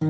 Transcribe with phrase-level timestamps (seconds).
[0.00, 0.08] Howdy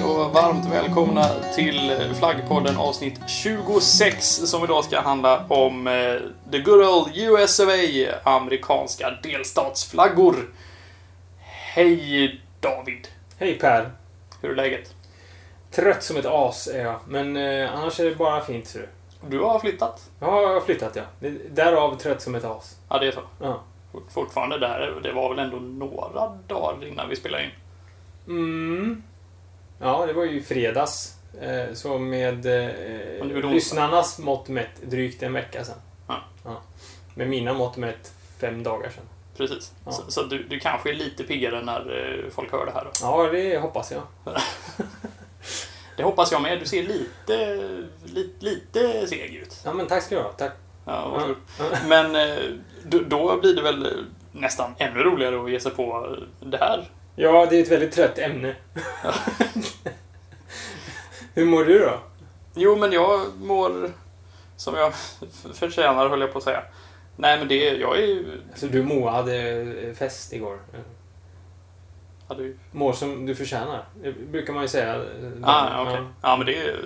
[0.00, 1.24] och varmt välkomna
[1.54, 5.92] till Flaggpodden avsnitt 26 som idag ska handla om eh,
[6.52, 7.72] The Good Old US of A,
[8.24, 10.34] amerikanska delstatsflaggor.
[11.74, 13.08] Hej David!
[13.38, 13.90] Hej Per!
[14.42, 14.94] Hur är läget?
[15.70, 18.88] Trött som ett as är jag, men eh, annars är det bara fint ser du.
[19.28, 20.10] Du har flyttat?
[20.20, 21.02] Ja, jag har flyttat ja.
[21.50, 22.76] Därav trött som ett as.
[22.88, 23.20] Ja, det är så.
[23.40, 23.60] Ja.
[23.92, 25.00] Fort- Fortfarande där.
[25.02, 27.50] Det var väl ändå några dagar innan vi spelade in.
[28.26, 29.02] Mm.
[29.80, 31.14] Ja, det var ju fredags.
[31.40, 35.78] Eh, så med eh, lyssnarnas mått mätt drygt en vecka sedan.
[36.44, 36.56] Ja.
[37.14, 39.04] Med mina mått mätt fem dagar sedan.
[39.38, 39.72] Precis.
[39.84, 39.92] Ja.
[39.92, 42.90] Så, så du, du kanske är lite piggare när eh, folk hör det här då.
[43.02, 44.02] Ja, det hoppas jag.
[45.96, 46.60] Det hoppas jag med.
[46.60, 47.56] Du ser lite,
[48.04, 49.60] lite, lite seg ut.
[49.64, 50.32] Ja, men tack ska du ha.
[50.32, 50.52] Tack.
[50.84, 51.36] Ja, varsågod.
[51.86, 52.36] Men eh,
[52.84, 56.90] då, då blir det väl nästan ännu roligare att ge sig på det här.
[57.16, 58.56] Ja, det är ett väldigt trött ämne.
[61.34, 61.98] Hur mår du då?
[62.54, 63.90] Jo, men jag mår
[64.56, 64.92] som jag
[65.54, 66.62] förtjänar, höll jag på att säga.
[67.20, 67.54] Nej, men det...
[67.54, 68.42] Jag är ju...
[68.50, 70.58] Alltså, du Moa hade eh, fest igår.
[72.28, 73.84] Hade ju Mår som du förtjänar.
[74.02, 75.04] Det brukar man ju säga.
[75.42, 76.00] ah, okej.
[76.22, 76.76] Ja, men det är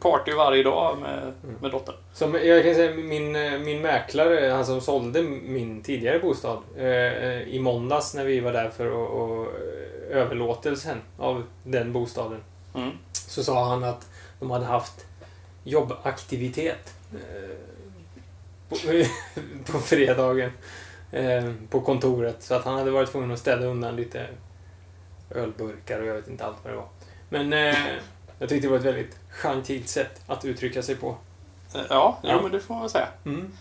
[0.00, 1.94] party varje dag med, med dottern.
[2.14, 6.58] Som, jag kan säga min, eh, min mäklare, han som sålde min tidigare bostad.
[6.76, 12.40] Eh, eh, I måndags när vi var där för att eh, överlåtelsen av den bostaden.
[12.74, 12.90] Mm.
[13.12, 14.08] Så sa han att
[14.40, 15.06] de hade haft
[15.64, 17.56] jobbaktivitet eh,
[18.68, 18.76] på,
[19.72, 20.50] på fredagen
[21.12, 22.42] eh, på kontoret.
[22.42, 24.26] Så att han hade varit tvungen att städa undan lite
[25.30, 26.88] ölburkar och jag vet inte allt vad det var.
[27.28, 27.76] Men eh,
[28.38, 31.16] jag tyckte det var ett väldigt gentilt sätt att uttrycka sig på.
[31.74, 32.42] Eh, Ja, jo, Ja.
[32.42, 33.08] men det får man säga.
[33.24, 33.52] Mm.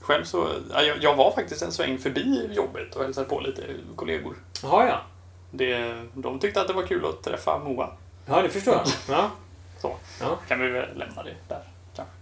[0.00, 0.48] Själv så...
[0.72, 3.62] Ja, jag, jag var faktiskt en sväng förbi jobbet och hälsade på lite
[3.96, 4.34] kollegor.
[4.62, 5.00] Jaha, ja.
[5.50, 7.90] Det, de tyckte att det var kul att träffa Moa.
[8.26, 8.86] Ja, det förstår jag.
[9.16, 9.30] Ja.
[9.80, 9.96] Så.
[10.20, 10.38] Ja.
[10.48, 11.62] Kan vi väl lämna det där.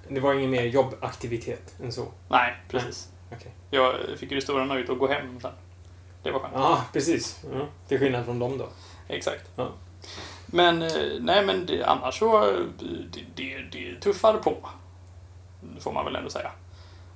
[0.09, 2.07] Det var ingen mer jobbaktivitet än så.
[2.29, 3.09] Nej, precis.
[3.33, 3.53] Okej.
[3.71, 5.53] Jag fick ju det stora nöjet att gå hem sen.
[6.23, 6.55] Det var skönt.
[6.57, 7.41] Ja, precis.
[7.53, 7.67] Ja.
[7.89, 8.69] Till skillnad från dem då.
[9.09, 9.51] Exakt.
[9.57, 9.69] Ja.
[10.47, 10.91] Men, eh,
[11.21, 14.57] nej men det, annars så, eh, det, det, det tuffar på.
[15.81, 16.51] Får man väl ändå säga.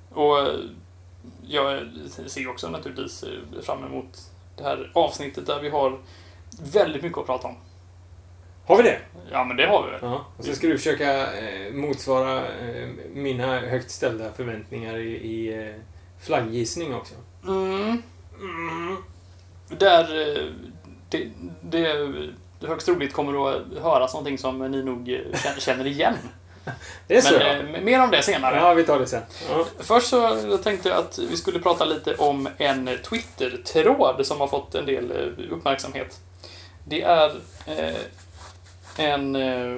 [0.09, 0.55] Och eh,
[1.47, 1.87] jag
[2.27, 3.23] ser också naturligtvis
[3.63, 5.99] fram emot det här avsnittet där vi har
[6.73, 7.55] väldigt mycket att prata om.
[8.65, 8.99] Har vi det?
[9.31, 9.99] Ja, men det har vi väl.
[10.03, 10.25] Ja.
[10.37, 15.75] Och så ska du försöka eh, motsvara eh, mina högt ställda förväntningar i, i eh,
[16.21, 17.13] flagggissning också.
[17.47, 18.03] Mm.
[18.39, 18.97] Mm.
[19.67, 20.45] Där eh,
[21.09, 21.29] det,
[21.61, 22.11] det,
[22.67, 25.19] högst troligt kommer att höras någonting som ni nog
[25.57, 26.15] känner- igen.
[27.07, 28.55] Det är så Men eh, mer om det senare.
[28.55, 29.21] Ja, vi tar det sen.
[29.49, 29.65] Ja.
[29.79, 34.75] Först så tänkte jag att vi skulle prata lite om en Twitter-tråd som har fått
[34.75, 35.11] en del
[35.51, 36.19] uppmärksamhet.
[36.83, 37.29] Det är
[37.65, 37.95] eh,
[38.97, 39.77] en eh,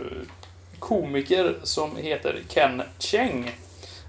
[0.80, 3.56] komiker som heter Ken Cheng.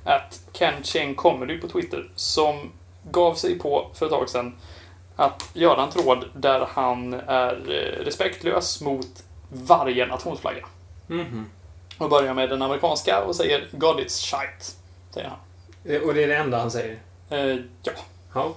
[0.05, 2.09] Att Ken Cheng Comedy på Twitter.
[2.17, 2.73] Som
[3.11, 4.55] gav sig på för ett tag sedan
[5.17, 10.67] att göra en tråd där han är eh, respektlös mot varje nationsflagga.
[11.07, 11.47] Mhm.
[11.99, 14.73] Och börjar med den amerikanska och säger God it's shite.
[15.11, 15.39] Säger han.
[15.85, 16.99] Eh, Och det är det enda han säger?
[17.31, 17.93] Eh, ja.
[18.35, 18.55] Ja.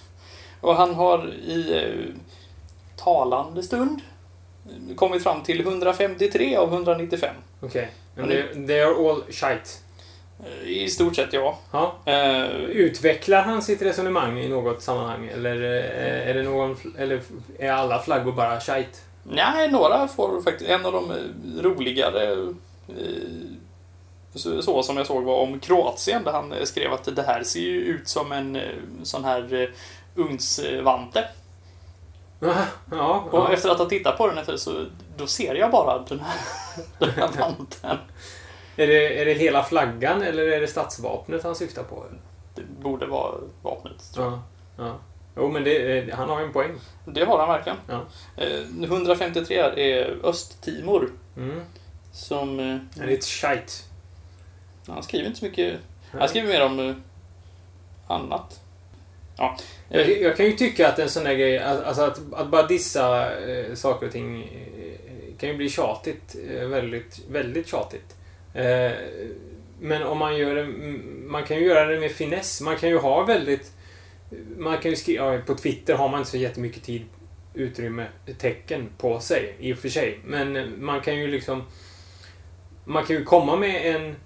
[0.60, 2.14] Och han har i eh,
[2.96, 4.00] talande stund
[4.96, 7.34] kommit fram till 153 av 195.
[7.60, 7.88] Okej.
[8.14, 9.70] Men Och det, are all shite.
[10.44, 11.58] Eh, I stort sett ja.
[11.72, 11.96] Ja.
[12.04, 15.28] Eh, Utvecklar han sitt resonemang i något sammanhang?
[15.28, 16.76] Eller eh, är det någon...
[16.98, 17.20] Eller
[17.58, 18.98] är alla flaggor bara shite?
[19.22, 20.70] nej, några får faktiskt...
[20.70, 21.12] En av de
[21.62, 22.54] roligare
[24.34, 27.60] så, så som jag såg var om Kroatien där han skrev att det här ser
[27.60, 28.58] ju ut som en
[29.02, 29.70] sån här
[30.14, 31.24] ugnsvante.
[32.40, 32.54] Ja,
[32.90, 33.24] ja.
[33.30, 33.52] Och ja.
[33.52, 34.84] efter att ha tittat på den efter så
[35.16, 36.38] då ser jag bara den här,
[36.98, 37.98] den här vanten.
[38.76, 42.04] Är, det, är det hela flaggan eller är det statsvapnet han syftar på?
[42.54, 44.32] Det borde vara vapnet, tror jag.
[44.76, 44.84] Ja.
[44.86, 44.94] ja.
[45.36, 46.72] Jo, men det, eh, han har ju en poäng.
[47.04, 47.78] Det har han verkligen.
[47.88, 48.00] Ja.
[48.36, 51.10] Eh, 153 är Östtimor.
[51.36, 51.60] Mm.
[52.12, 52.60] Som...
[52.60, 53.72] eh, Det är ett shite.
[54.86, 55.78] Han skriver inte så mycket.
[56.12, 56.94] Han skriver mer om eh,
[58.06, 58.60] annat.
[59.38, 59.56] Ja.
[59.88, 63.36] Jag, jag kan ju tycka att en sån där grej, alltså att, att bara dissa
[63.48, 66.36] eh, saker och ting eh, kan ju bli tjatigt.
[66.50, 68.16] Eh, väldigt, väldigt tjatigt.
[68.54, 68.92] Eh,
[69.80, 70.66] men om man gör det,
[71.26, 72.60] man kan ju göra det med finess.
[72.60, 73.72] Man kan ju ha väldigt,
[74.56, 77.02] man kan ju skriva, ja, på Twitter har man inte så jättemycket tid
[77.54, 78.06] utrymme,
[78.38, 80.18] tecken på sig i och för sig.
[80.24, 81.62] Men eh, man kan ju liksom...
[82.84, 84.16] Man kan ju komma med en,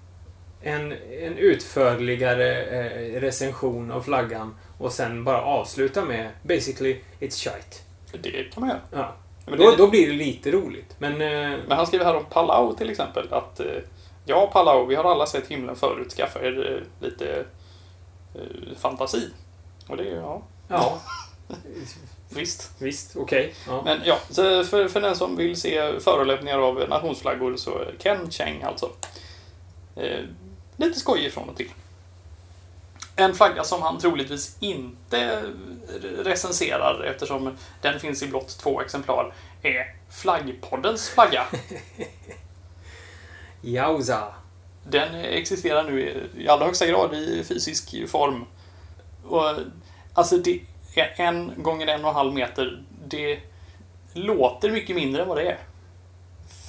[0.61, 7.77] en, en utförligare eh, recension av flaggan och sen bara avsluta med basically it's shite.
[8.21, 8.81] Det kan man göra.
[8.91, 9.13] Ja.
[9.45, 10.95] Men, Då, det, då blir det lite roligt.
[10.97, 11.13] Men...
[11.13, 13.65] Eh, men han skriver här om Palau till exempel att eh,
[14.25, 16.11] Ja, Palau, vi har alla sett himlen förut.
[16.11, 17.45] Skaffa er eh, lite
[18.35, 19.29] eh, fantasi.
[19.87, 20.99] Och det är ja, ja.
[22.29, 22.71] visst.
[22.77, 23.53] Visst, okej.
[23.67, 23.81] Ja.
[23.85, 24.17] Men ja,
[24.63, 28.89] för, för den som vill se förolämpningar av nationsflaggor så Ken Cheng alltså.
[29.95, 30.19] Eh,
[30.77, 31.69] lite skoj ifrån och till.
[33.15, 35.43] En flagga som han troligtvis inte
[36.23, 41.45] recenserar eftersom den finns i blott två exemplar är Flaggpoddens flagga.
[43.61, 44.33] Jauza.
[44.83, 48.45] Den existerar nu i- i allra högsta grad i fysisk form.
[49.25, 49.55] Och,
[50.13, 50.59] alltså, det
[50.95, 52.83] är en gånger en och en halv meter.
[53.07, 53.39] Det
[54.13, 55.57] låter mycket mindre än vad det är.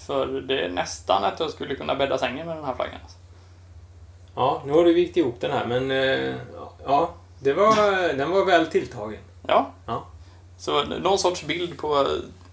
[0.07, 2.99] För det är nästan att jag skulle kunna bädda sängen med den här flaggan.
[3.03, 3.19] alltså.
[4.35, 5.91] Ja, nu har du vikt ihop den här, men...
[5.91, 6.35] Eh,
[6.85, 7.77] ja, det var,
[8.13, 9.21] den var väl tilltagen.
[9.47, 9.71] Ja.
[9.87, 10.05] Ja.
[10.59, 12.07] Så någon sorts bild på,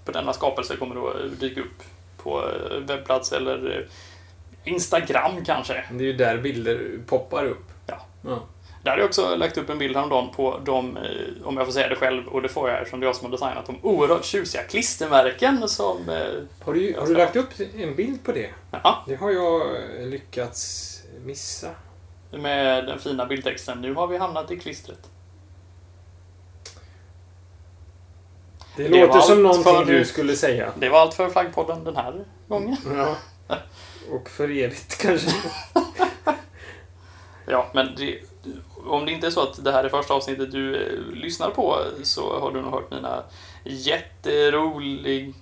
[0.06, 1.84] på denna skapelse kommer då dyka upp
[2.18, 3.84] på eh, webbplats eller eh,
[4.74, 5.84] Instagram kanske.
[5.92, 7.66] Det är ju där bilder poppar upp.
[7.88, 8.06] Ja.
[8.26, 8.40] Ja.
[8.84, 11.74] Där har jag också lagt upp en bild häromdagen på de, eh, om jag får
[11.74, 13.78] säga det själv, och det får jag eftersom det är jag som har designat de
[13.82, 15.98] oerhört tjusiga klistermärken som...
[16.66, 18.50] Har, du, har du lagt upp en bild på det?
[18.72, 19.62] Ja, Det har jag
[20.00, 20.91] lyckats
[21.26, 21.70] missa.
[22.32, 25.10] med den fina bildtexten Nu har vi hamnat i klistret.
[28.76, 30.72] Det, Det låter som någonting för- du skulle säga.
[30.80, 32.78] Det var allt för Flaggpodden den här gången.
[32.98, 33.16] Ja.
[34.12, 35.30] Och för evigt kanske.
[37.46, 38.20] Ja, men det,
[38.86, 41.78] om det inte är så att det här är första avsnittet du eh, lyssnar på
[42.04, 43.24] så har du nog hört mina
[43.64, 45.34] jätterolig...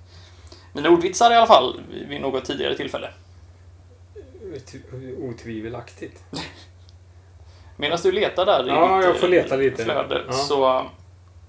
[0.73, 3.09] Mina ordvitsar i alla fall vid något tidigare tillfälle.
[5.19, 6.23] Otvivelaktigt.
[7.77, 9.83] Medan du letar där i Ja, ditt jag får leta lite.
[9.83, 10.33] flöde Ja.
[10.33, 10.77] så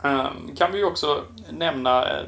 [0.05, 0.27] eh,
[0.57, 2.25] kan vi ju också nämna eh,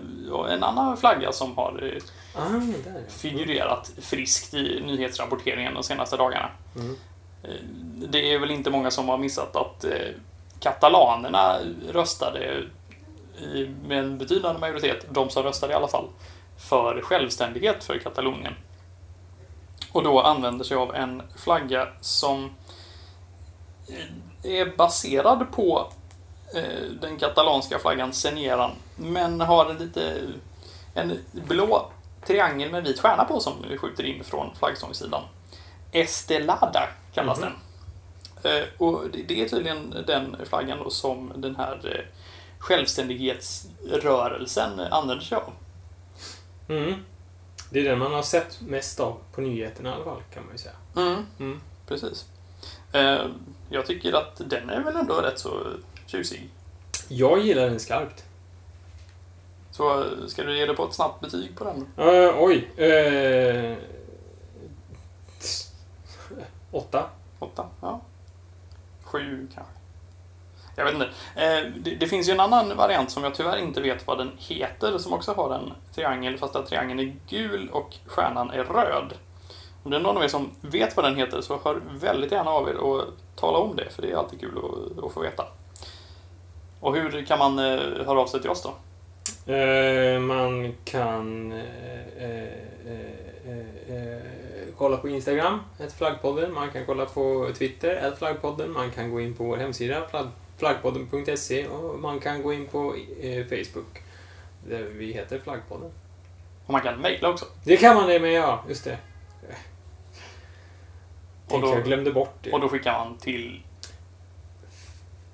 [0.51, 2.03] en annan flagga som har eh,
[2.35, 2.61] Ah,
[3.09, 6.49] figurerat friskt i nyhetsrapporteringen de senaste dagarna.
[6.77, 6.97] Mm.
[7.43, 7.51] Eh,
[8.09, 9.85] Det är väl inte många som har missat att
[10.61, 11.57] katalanerna
[11.93, 12.63] röstade
[13.55, 16.09] i, med en betydande majoritet, de som röstade i alla fall,
[16.59, 18.55] för självständighet för Katalonien.
[19.93, 22.51] Och då använder sig av en flagga som
[23.89, 24.05] eh,
[24.53, 25.89] är baserad på
[26.55, 30.19] eh, den katalanska flaggan Senieran, men har en lite
[30.95, 31.91] en blå
[32.27, 35.23] triangel med vit stjärna på som skjuter in från flaggstångssidan.
[35.93, 37.49] Estelada kallas Mhm.
[38.43, 38.57] den.
[38.57, 42.07] Eh, Och det- är tydligen den flaggan då som den här
[42.59, 45.53] självständighetsrörelsen använder sig av.
[46.69, 46.95] Mm.
[47.73, 50.53] Det är den man har sett mest av på nyheterna i alla fall, kan man
[50.53, 50.75] ju säga.
[50.97, 51.61] Mm, Mm.
[51.87, 52.27] precis.
[52.93, 53.27] Eh,
[53.71, 55.67] Jag tycker att den är väl ändå rätt så
[56.07, 56.49] tjusig.
[57.09, 58.25] Jag gillar den skarpt.
[59.71, 62.07] Så ska du ge dig på ett snabbt betyg på den?
[62.09, 62.69] Uh, oj.
[62.79, 63.77] Uh,
[66.71, 67.11] åtta.
[67.39, 67.67] Åtta?
[67.81, 68.01] Ja.
[69.03, 69.73] Sju kanske.
[70.77, 71.09] Jag vet inte.
[71.37, 74.31] Eh, det, det finns ju en annan variant som jag tyvärr inte vet vad den
[74.39, 79.13] heter, som också har en triangel, fast att triangeln är gul och stjärnan är röd.
[79.83, 82.51] Om det är någon av er som vet vad den heter så hör väldigt gärna
[82.51, 83.05] av er och
[83.37, 85.45] tala om det, för det är alltid kul att, att få veta.
[86.81, 88.75] Och hur kan man eh, höra av sig till oss då?
[89.53, 91.59] Eh, man kan eh,
[92.19, 92.49] eh,
[93.47, 94.23] eh, eh,
[94.79, 96.53] kolla på Instagram, ett flaggpodden.
[96.55, 98.73] Man kan kolla på Twitter, ett flaggpodden.
[98.73, 100.01] Man kan gå in på vår hemsida,
[100.63, 104.03] flaggpodden.se och man kan gå in på eh, Facebook,
[104.69, 105.91] där vi heter Flaggpodden.
[106.67, 107.45] Och man kan mejla också.
[107.65, 108.65] Det kan man det med, ja.
[108.69, 108.99] Just det.
[111.49, 112.53] Och då, jag glömde bort det.
[112.53, 113.63] och då skickar man till...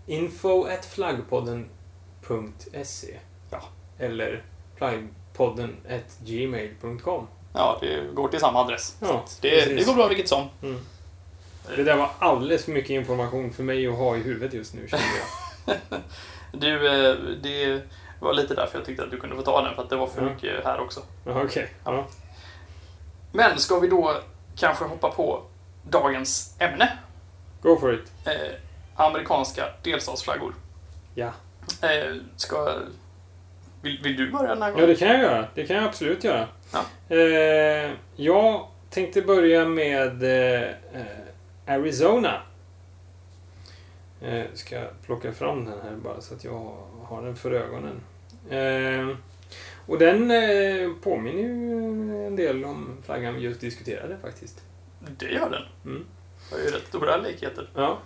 [0.07, 3.17] Info at flaggpodden.se
[3.51, 3.63] Ja.
[3.99, 4.43] Eller
[4.77, 7.27] flaggpodden at gmail.com.
[7.55, 8.97] Ja, det går till samma adress.
[9.01, 10.49] Ja, det, det går bra vilket som.
[10.63, 10.81] Mm.
[11.77, 14.89] Det där var alldeles för mycket information för mig att ha i huvudet just nu,
[14.89, 15.05] känner
[15.67, 15.77] jag.
[16.53, 17.83] Du, eh, det
[18.21, 20.07] var lite därför jag tyckte att du kunde få ta den, för att det var
[20.07, 20.29] för Ja.
[20.29, 21.01] mycket här också.
[21.27, 21.69] Ja, Okej.
[21.85, 22.07] Ja.
[23.33, 24.17] Men ska vi då
[24.57, 25.43] kanske hoppa på
[25.91, 26.99] dagens ämne?
[27.63, 28.13] Go for it.
[28.25, 28.33] Eh,
[28.97, 30.55] amerikanska delstatsflaggor.
[31.15, 31.31] Ja.
[31.83, 32.75] Eh, ska...
[33.83, 34.89] Vill, vill du börja den här Ja, gången?
[34.89, 35.47] det kan jag göra.
[35.55, 36.47] Det kan jag absolut göra.
[36.73, 37.17] Ja.
[37.17, 40.69] Eh, jag tänkte börja med eh,
[41.69, 42.43] Arizona.
[44.23, 46.73] Eh, ska jag plocka fram den här bara så att jag
[47.03, 48.01] har den för ögonen.
[48.51, 49.17] Eh,
[49.87, 54.61] Och den eh, påminner ju en del om flaggan vi just diskuterade faktiskt.
[55.19, 55.63] Det gör den.
[55.93, 56.05] Mm.
[56.51, 57.69] Det har ju rätt stora likheter.
[57.75, 57.99] Ja.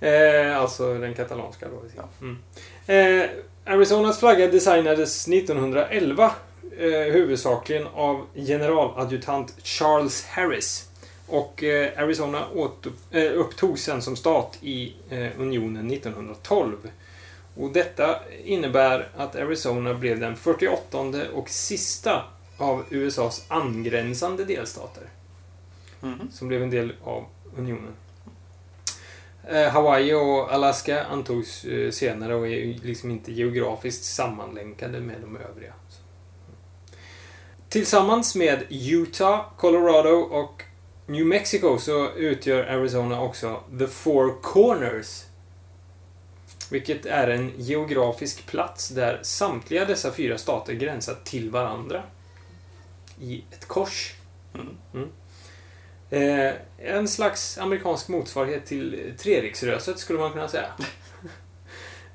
[0.00, 1.82] Eh, alltså den katalanska då.
[1.96, 2.08] Ja.
[2.20, 2.38] Mm.
[3.22, 3.30] Eh,
[3.64, 6.32] Arizonas flagga designades 1911
[6.78, 10.88] eh, huvudsakligen av generaladjutant Charles Harris.
[11.34, 16.76] Och eh, Arizona åter, eh, upptogs sen som stat i eh, unionen 1912.
[17.56, 20.98] Och detta innebär att Arizona blev den 48
[21.34, 22.22] och sista
[22.58, 25.02] av USAs angränsande delstater
[26.00, 26.30] Mhm.
[26.32, 27.24] som blev en del av
[27.56, 27.92] unionen.
[29.72, 35.72] Hawaii och Alaska antogs senare och är liksom inte geografiskt sammanlänkade med de övriga.
[37.68, 40.62] Tillsammans med Utah, Colorado och
[41.06, 45.24] New Mexico så utgör Arizona också The Four Corners.
[46.70, 52.02] Vilket är en geografisk plats där samtliga dessa fyra stater gränsar till varandra.
[53.20, 54.14] I ett kors.
[54.54, 55.08] Mm.
[56.10, 60.72] Eh, en slags amerikansk motsvarighet till Treriksröset skulle man kunna säga.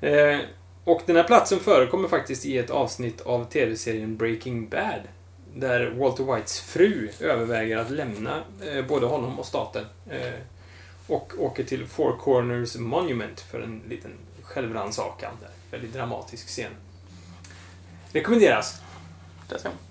[0.00, 0.40] eh,
[0.84, 5.00] och den här platsen förekommer faktiskt i ett avsnitt av tv-serien Breaking Bad.
[5.54, 9.84] Där Walter Whites fru överväger att lämna eh, både honom och staten.
[10.10, 10.32] Eh,
[11.06, 14.10] och åker till Four Corners Monument för en liten
[14.42, 15.32] självrannsakan.
[15.70, 16.72] Väldigt dramatisk scen.
[18.12, 18.80] Rekommenderas.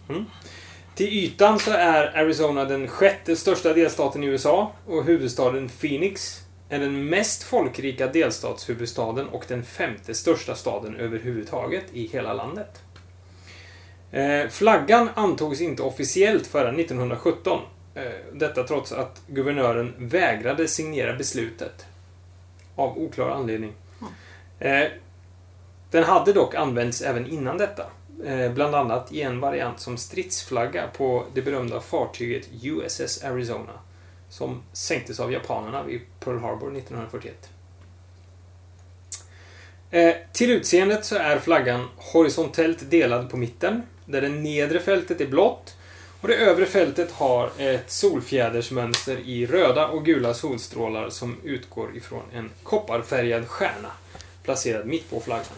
[0.07, 0.25] Man.
[0.95, 6.79] Till ytan så är Arizona den sjätte största delstaten i USA och huvudstaden Phoenix är
[6.79, 12.81] den mest folkrika delstatshuvudstaden och den femte största staden överhuvudtaget i hela landet.
[14.11, 17.59] Eh, flaggan antogs inte officiellt förrän 1917.
[17.95, 21.85] Eh, detta trots att guvernören vägrade signera beslutet.
[22.75, 23.73] Av oklar anledning.
[24.59, 24.87] Eh,
[25.91, 27.85] den hade dock använts även innan detta.
[28.25, 33.73] Eh, bland annat i en variant som stridsflagga på det berömda fartyget USS Arizona.
[34.29, 37.49] Som sänktes av japanerna vid Pearl Harbor 1941.
[39.91, 45.27] Eh, till utseendet så är flaggan horisontellt delad på mitten, där det nedre fältet är
[45.27, 45.75] blått
[46.21, 52.23] och det övre fältet har ett solfjädersmönster i röda och gula solstrålar som utgår ifrån
[52.33, 53.91] en kopparfärgad stjärna
[54.43, 55.57] placerad mitt på flaggan.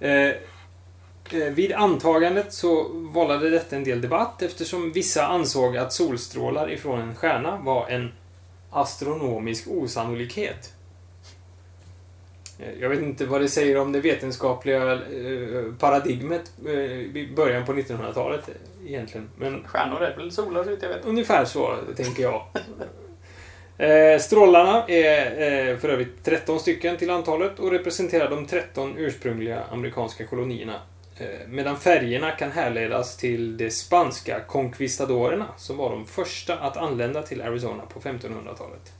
[0.00, 6.70] Eh, eh Vid antagandet så vållade detta en del debatt eftersom vissa ansåg att solstrålar
[6.70, 8.12] ifrån en stjärna var en
[8.70, 10.72] astronomisk osannolikhet.
[12.58, 17.66] Eh, Jag vet inte vad det säger om det vetenskapliga eh, paradigmet eh, i början
[17.66, 19.30] på 1900-talet eh, egentligen.
[19.38, 21.04] Men Stjärnor är väl solar så jag vet.
[21.04, 22.42] Ungefär så, tänker jag.
[23.78, 29.62] Eh, strålarna är eh, för övrigt 13 stycken till antalet och representerar de 13 ursprungliga
[29.70, 30.80] amerikanska kolonierna.
[31.18, 37.22] Eh, medan färgerna kan härledas till de spanska conquistadorerna som var de första att anlända
[37.22, 38.92] till Arizona på 1500-talet.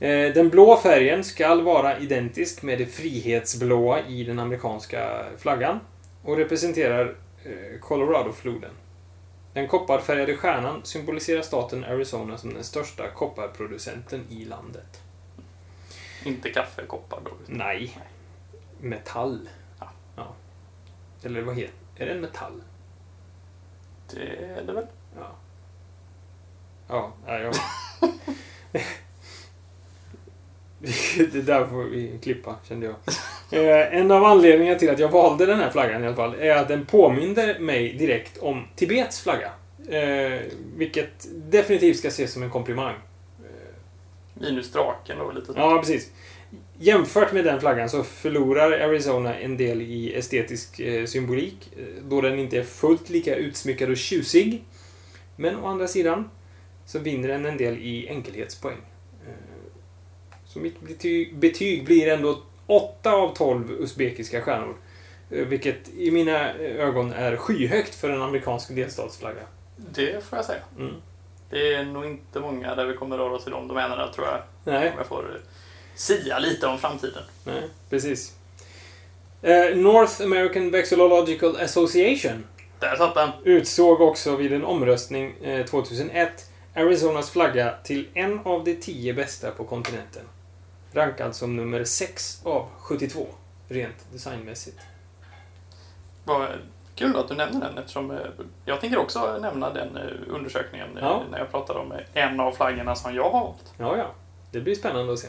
[0.00, 5.80] Eh, den blå färgen skall vara identisk med det frihetsblåa i den amerikanska flaggan
[6.22, 8.70] och representerar eh, Colorado-floden.
[9.52, 15.00] Den kopparfärgade stjärnan symboliserar staten Arizona som den största kopparproducenten i landet.
[16.24, 17.30] Inte kaffekoppar då.
[17.46, 17.98] Nej.
[18.80, 19.48] Metall.
[19.80, 19.90] Ja.
[20.16, 20.26] ja.
[21.22, 22.62] Eller vad heter Är det en metall?
[24.10, 24.86] Det är det väl?
[25.16, 25.30] Ja.
[26.88, 27.54] Ja, jag...
[31.32, 32.94] det där får vi klippa, kände jag.
[33.50, 36.56] Eh, en av anledningarna till att jag valde den här flaggan i alla fall är
[36.56, 39.50] att den påminde mig direkt om Tibets flagga.
[39.88, 40.40] Eh,
[40.76, 42.94] vilket definitivt ska ses som en komplimang.
[44.34, 45.52] Minus draken och lite.
[45.56, 46.10] Ja, precis.
[46.78, 52.20] Jämfört med den flaggan så förlorar Arizona en del i estetisk eh, symbolik eh, då
[52.20, 54.64] den inte är fullt lika utsmyckad och tjusig.
[55.36, 56.30] Men å andra sidan
[56.86, 58.76] så vinner den en del i enkelhetspoäng.
[60.54, 64.76] Eh, Så mitt betyg, betyg blir ändå 8 av 12 usbekiska stjärnor.
[65.30, 69.42] Eh, Vilket i mina ögon är skyhögt för en amerikansk delstatsflagga.
[69.76, 70.60] Det får jag säga.
[70.78, 70.94] Mm.
[71.50, 74.38] Det är nog inte många där vi kommer röra oss i de domänerna tror jag.
[74.64, 74.90] Nej.
[74.90, 75.40] Om jag får eh,
[75.96, 77.22] sia lite om framtiden.
[77.44, 78.32] Nej, precis.
[79.42, 82.44] Eh, North American Vexillological Association
[82.78, 83.30] Där satt den.
[83.44, 86.30] utsåg också vid en omröstning eh, 2001
[86.74, 90.22] Arizonas flagga till en av de tio bästa på kontinenten.
[90.94, 93.26] Rankad som nummer 6 av 72,
[93.68, 94.78] rent designmässigt.
[96.24, 96.48] Vad
[96.94, 98.18] kul att du nämner den eftersom eh,
[98.64, 101.22] jag tänker också nämna den eh, undersökningen eh, Ja.
[101.30, 103.72] när jag pratar om en av flaggorna som jag har valt.
[103.76, 104.10] Ja, ja.
[104.50, 105.28] Det blir spännande att se.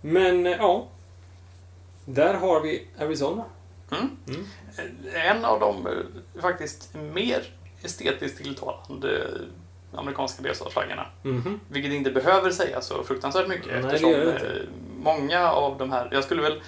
[0.00, 0.86] Men, ja.
[2.04, 3.44] Där har vi Arizona.
[3.92, 4.10] Mm.
[4.28, 4.46] Mm.
[5.14, 5.88] En av de
[6.40, 7.44] faktiskt mer
[7.82, 9.30] estetiskt tilltalande
[9.96, 11.06] amerikanska delstatsflaggorna.
[11.22, 11.60] Mhm.
[11.68, 14.36] Vilket inte behöver säga så fruktansvärt mycket Nej, eftersom eh,
[14.98, 16.60] många av de här, jag skulle väl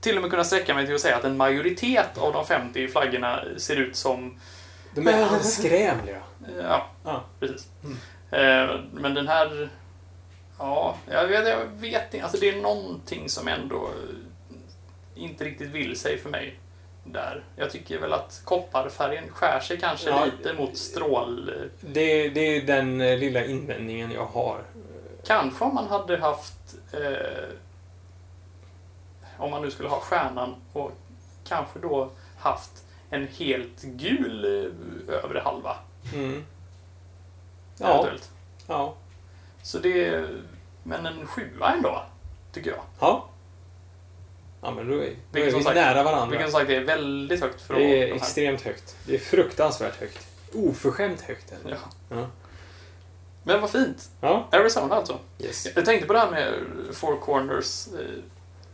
[0.00, 2.88] till och med kunna sträcka mig till att säga att en majoritet av de 50
[2.88, 4.38] flaggorna ser ut som,
[4.94, 6.20] De är anskrämliga.
[6.62, 7.24] ja, Ja.
[7.40, 7.66] precis.
[7.84, 7.96] Mm.
[8.70, 9.68] Eh, Men den här,
[10.58, 13.90] ja, jag vet, jag vet inte, alltså det är någonting som ändå
[15.14, 16.58] inte riktigt vill sig för mig
[17.04, 17.44] där.
[17.56, 20.24] Jag tycker väl att kopparfärgen skär sig kanske Ja.
[20.24, 21.50] lite mot strål...
[21.80, 24.60] Det, det är den eh, lilla invändningen jag har.
[25.26, 26.74] Kanske om man hade haft...
[26.92, 27.48] Eh,
[29.38, 30.92] om man nu skulle ha stjärnan och
[31.48, 32.70] kanske då haft
[33.10, 34.44] en helt gul
[35.08, 35.76] eh, övre halva.
[36.14, 36.44] Mm.
[37.78, 38.30] Ja, Eventuellt.
[38.66, 38.94] ja.
[39.62, 40.28] Så det...
[40.82, 42.02] Men en sjua ändå,
[42.52, 42.80] tycker jag.
[43.00, 43.24] Ja.
[44.62, 46.30] Ja, men då är, då är vi sagt- nära varandra.
[46.30, 48.96] Vilket som sagt är väldigt högt för Det är extremt högt.
[49.06, 50.26] Det är fruktansvärt högt.
[50.54, 51.52] Oförskämt högt.
[51.52, 51.56] Är.
[51.70, 51.76] Ja.
[52.16, 52.26] Ja.
[53.42, 54.10] Men vad fint.
[54.20, 54.48] Ja.
[54.52, 55.18] Arizona alltså.
[55.38, 55.66] Yes.
[55.74, 56.52] Jag tänkte på det här med
[56.92, 57.86] Four Corners.
[57.86, 58.22] eh,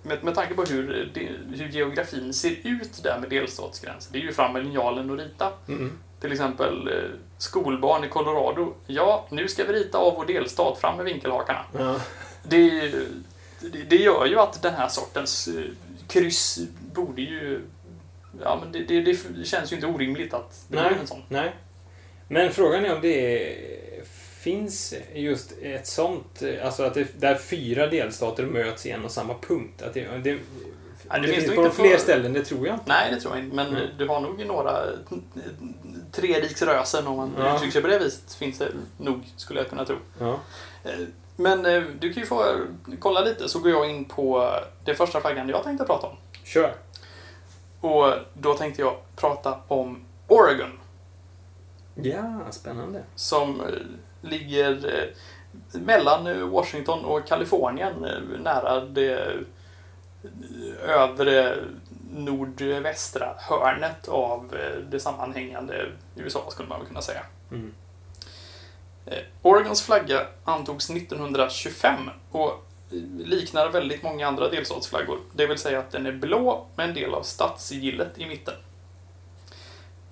[0.02, 1.11] Med, med tanke på hur,
[1.57, 4.12] hur geografin ser ut där med delstatsgränser.
[4.12, 5.52] Det är ju fram med linjalen och rita.
[5.69, 5.99] Mm.
[6.21, 8.75] Till exempel eh, skolbarn i Colorado.
[8.87, 11.64] Ja, nu ska vi rita av vår delstat fram med vinkelhakarna.
[11.78, 12.00] Ja.
[12.43, 13.07] Det, det,
[13.88, 15.64] det gör ju att den här sortens eh,
[16.08, 16.58] kryss
[16.94, 17.60] borde ju...
[18.42, 20.88] Ja, men det, det, det känns ju inte orimligt att det Nej.
[20.88, 21.22] blir en sån.
[21.28, 21.52] Nej.
[22.28, 23.56] Men frågan är om det
[24.40, 29.34] finns just ett sånt, alltså att det, där fyra delstater möts i en och samma
[29.38, 29.82] punkt.
[29.82, 30.38] Att det, det, det,
[31.22, 32.84] det finns på inte fler för- ställen, det tror jag inte.
[32.88, 33.56] Nej, det tror jag inte.
[33.56, 33.82] Men Mm.
[33.98, 34.82] du har nog några
[36.12, 37.54] treriksrösen, om man Ja.
[37.56, 39.96] uttrycker sig på det viset, finns det nog, skulle jag kunna tro.
[40.20, 40.40] Ja.
[41.37, 42.57] Men eh, du kan ju få eh,
[42.99, 46.16] kolla lite, så går jag in på det första flaggan jag tänkte prata om.
[46.45, 46.75] Kör.
[47.81, 50.78] Och då tänkte jag prata om Oregon,
[51.95, 53.02] Ja, spännande.
[53.15, 53.67] som eh,
[54.21, 55.10] ligger
[55.73, 58.06] mellan Washington och Kalifornien,
[58.43, 59.32] nära det
[60.87, 61.56] övre
[62.10, 64.56] nordvästra hörnet av
[64.91, 67.23] det sammanhängande USA, skulle man väl kunna säga.
[67.50, 67.73] Mm.
[69.06, 72.66] Eh, Oregons flagga antogs 1925 och
[73.19, 75.19] liknar väldigt många andra delstatsflaggor.
[75.32, 78.54] Det vill säga att den är blå med en del av stadssigillet i mitten.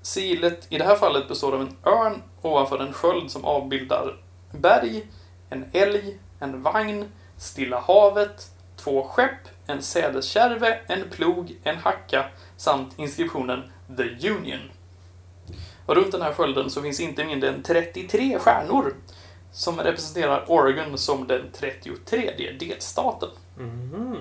[0.02, 4.16] Sigillet i det här fallet består av en örn ovanför en sköld som avbildar
[4.50, 5.06] berg,
[5.50, 12.24] en älg, en vagn, Stilla havet, två skepp, en sädeskärve, en plog, en hacka
[12.56, 14.60] samt inskriptionen The Union.
[15.86, 18.94] Och runt den här skölden så finns inte mindre än 33 stjärnor
[19.52, 23.28] som representerar Oregon som den 33 delstaten.
[23.58, 24.16] Mhm.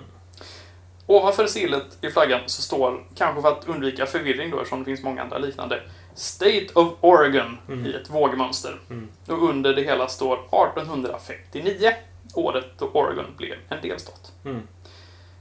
[1.06, 5.04] Ovanför sillet i flaggan så står, kanske för att undvika förvirring då eftersom det finns
[5.04, 5.82] många andra liknande,
[6.16, 7.86] State of Oregon Mm.
[7.86, 8.80] i ett vågmönster.
[8.90, 9.08] Mm.
[9.28, 11.94] Och under det hela står 1859,
[12.34, 14.32] året då Oregon blev en delstat.
[14.46, 14.62] Mm.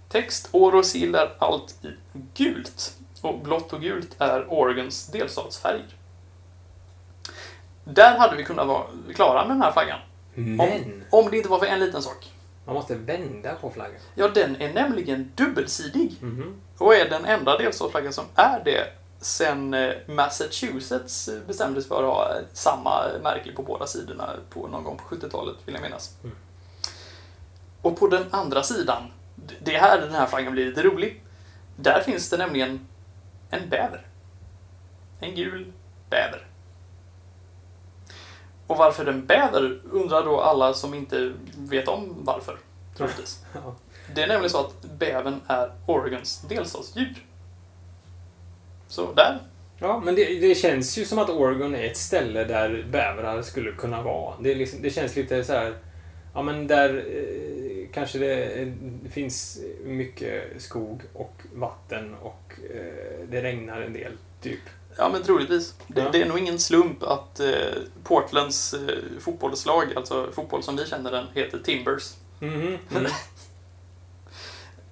[0.09, 1.89] Text, år och sill är allt i
[2.35, 2.95] gult.
[3.21, 5.87] Och blått och gult är Oregons delstatsfärger.
[7.85, 9.99] Där hade vi kunnat vara klara med den här flaggan.
[10.35, 12.33] Men, Om det inte var för en liten sak.
[12.65, 14.01] man måste vända på flaggan.
[14.15, 16.17] Ja, den är nämligen dubbelsidig.
[16.21, 16.55] Mhm.
[16.79, 18.87] Och är den enda delstatsflaggan som är det
[19.21, 24.31] sen eh, Massachusetts eh, bestämde sig för att ha eh, samma märke på båda sidorna
[24.51, 26.17] på någon gång på 70-talet, vill jag minnas.
[26.25, 26.37] Mm.
[27.83, 29.03] Och på den andra sidan,
[29.61, 31.23] det är här den här flaggan blir lite rolig.
[31.77, 32.87] Där finns det nämligen
[33.51, 34.07] en bäver.
[35.21, 35.73] En gul
[36.11, 36.47] bäver.
[38.73, 42.57] Och varför en bäver undrar då alla som inte vet om varför,
[42.97, 43.39] troligtvis.
[43.55, 43.75] Ja.
[44.15, 47.15] Det är nämligen så att bävern är Oregons delstatsdjur.
[48.89, 49.39] Så där.
[49.79, 53.73] Ja, men det, det känns ju som att Oregon är ett ställe där bävrar skulle
[53.73, 54.35] kunna vara.
[54.41, 55.75] Det, liksom, det känns lite så här...
[56.35, 58.69] Ja, men där eh, kanske det, eh,
[59.11, 64.61] finns mycket skog och vatten och eh, det regnar en del, typ.
[64.97, 65.75] Ja, men troligtvis.
[65.87, 66.09] Det, Ja.
[66.13, 67.51] det är nog ingen slump att eh,
[68.05, 68.81] Portlands eh,
[69.21, 72.13] fotbollslag, alltså fotboll som vi känner den, heter Timbers.
[72.41, 72.79] Mm.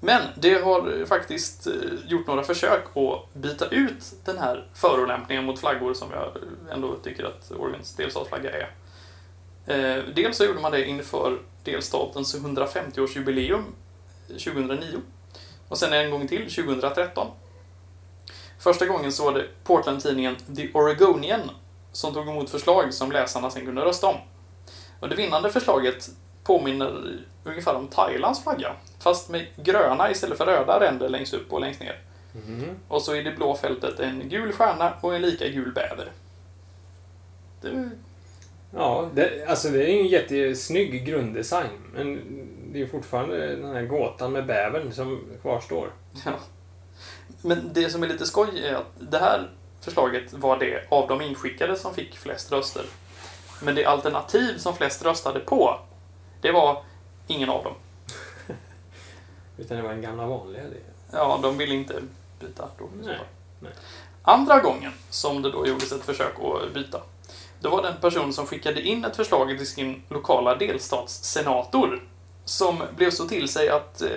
[0.03, 1.73] Men det har faktiskt eh,
[2.07, 6.37] gjort några försök att byta ut den här förolämpningen mot flaggor som jag
[6.73, 8.71] ändå tycker att Oregons delstatsflagga är.
[9.67, 13.63] Eh, Dels så gjorde man det inför delstatens 150-årsjubileum
[14.29, 14.87] 2009
[15.69, 17.27] och sen en gång till 2013.
[18.61, 21.51] Första gången så var det Portland-tidningen The Oregonian
[21.93, 24.17] som tog emot förslag som läsarna sen kunde rösta om.
[25.01, 26.11] Och det vinnande förslaget
[26.45, 31.61] påminner ungefär om Thailands flagga, fast med gröna istället för röda ränder längst upp och
[31.61, 31.99] längst ner.
[32.33, 32.69] Mhm.
[32.89, 36.13] Och så i det blå fältet en gul stjärna och en lika gul bäver.
[37.61, 37.91] Det,
[38.75, 41.71] Ja, det, alltså det är ju en jättesnygg grunddesign.
[41.95, 42.21] Men
[42.73, 45.89] det är fortfarande den här gåtan med bävern som kvarstår.
[46.25, 46.33] ja.
[47.43, 49.49] Men det som är lite skoj är att det här
[49.81, 52.85] förslaget var det av de inskickade som fick flest röster.
[53.63, 55.81] Men det alternativ som flest röstade på,
[56.41, 56.83] det var
[57.27, 57.75] ingen av dem.
[59.57, 60.63] Utan det var den gamla vanliga.
[60.63, 60.77] Det.
[61.13, 62.03] Ja, de ville inte
[62.41, 62.89] byta då.
[63.03, 63.19] Nej,
[63.61, 63.73] nej.
[64.23, 67.01] Andra gången som det då gjordes ett försök att byta,
[67.61, 72.03] då var det en person som skickade in ett förslag till sin lokala delstatssenator
[72.45, 74.09] som blev så till sig att, eh,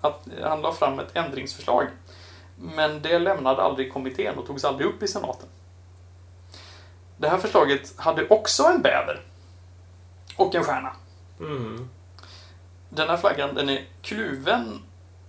[0.00, 1.86] att han la fram ett ändringsförslag.
[2.58, 5.48] Men det lämnade aldrig kommittén och togs aldrig upp i senaten.
[7.16, 9.20] Det här förslaget hade också en bäver
[10.36, 10.92] och en stjärna.
[11.40, 11.88] Mm.
[12.88, 14.82] Den här flaggan den är kluven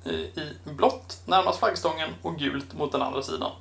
[0.06, 3.52] i blått närmast flaggstången och gult mot den andra sidan.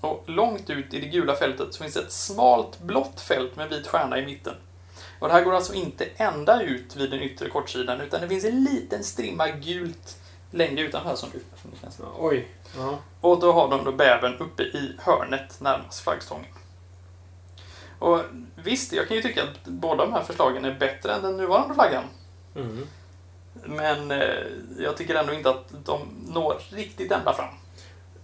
[0.00, 3.86] Och långt ut i det gula fältet så finns ett smalt blått fält med vit
[3.86, 4.54] stjärna i mitten.
[5.18, 8.44] Och det här går alltså inte ända ut vid den yttre kortsidan utan det finns
[8.44, 10.16] en liten strimma gult
[10.56, 11.40] längre utanför som du.
[11.82, 12.48] Ja, oj.
[12.76, 12.98] Ja.
[13.20, 16.50] Och då har de då bävern uppe i hörnet närmast flaggstången.
[17.98, 18.20] Och
[18.54, 21.74] visst, jag kan ju tycka att båda de här förslagen är bättre än den nuvarande
[21.74, 22.04] flaggan.
[22.54, 22.86] Mm.
[23.64, 24.44] Men eh,
[24.78, 27.54] jag tycker ändå inte att de når riktigt ända fram.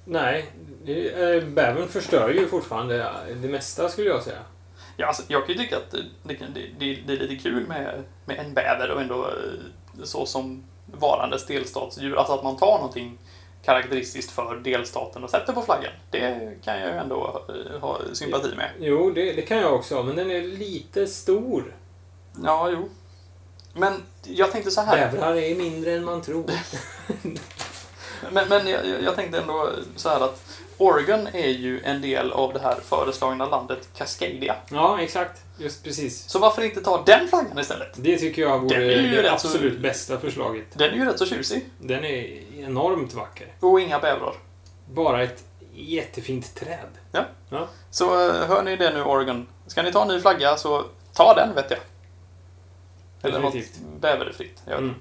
[0.05, 0.53] Nej,
[0.87, 4.43] eh, bävern förstör ju fortfarande det mesta skulle jag säga.
[4.97, 8.03] Ja, alltså, jag kan ju tycka att det, det, det, det är lite kul med,
[8.25, 10.65] med en bäver och ändå eh, så som
[11.03, 12.17] varandes delstatsdjur.
[12.17, 13.19] Alltså att man tar någonting
[13.65, 15.93] karaktäristiskt för delstaten och sätter på flaggan.
[16.11, 18.71] Det kan jag ju ändå eh, ha sympati med.
[18.81, 21.77] Jo, det, det kan jag också, men den är lite stor.
[22.45, 22.89] Ja, jo.
[23.75, 25.11] Men jag tänkte så här.
[25.11, 26.45] Bävrar är mindre än man tror.
[28.33, 30.43] Men, men jag, jag- jag tänkte ändå så här att
[30.79, 34.57] Oregon är ju en del av det här föreslagna landet Cascadia.
[34.71, 35.41] Ja, exakt.
[35.59, 36.29] Just precis.
[36.29, 37.89] Så varför inte ta den flaggan istället?
[37.97, 40.65] Det tycker jag vore det rätt så- absolut bästa förslaget.
[40.73, 41.65] Den är ju rätt så tjusig.
[41.79, 43.47] Den är enormt vacker.
[43.61, 44.35] Och inga bävrar.
[44.91, 46.89] Bara ett jättefint träd.
[47.13, 47.25] Ja.
[47.51, 47.69] Ja.
[47.91, 49.47] Så eh, hör ni det nu Oregon.
[49.67, 51.79] Ska ni ta en ny flagga så ta den vet jag.
[53.23, 53.81] Eller något Definitivt.
[54.01, 54.63] bäverfritt.
[54.65, 54.81] Jag vet.
[54.81, 54.95] Mm.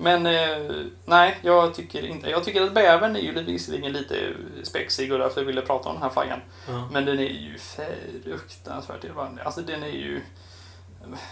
[0.00, 2.30] Men eh, nej, jag tycker inte.
[2.30, 4.32] Jag tycker att bävern är ju visserligen lite
[4.62, 6.40] spexig och därför ville jag prata om den här flaggan.
[6.68, 6.88] Ja.
[6.92, 9.42] Men den är ju fruktansvärt irriterande.
[9.44, 10.20] Alltså den är ju...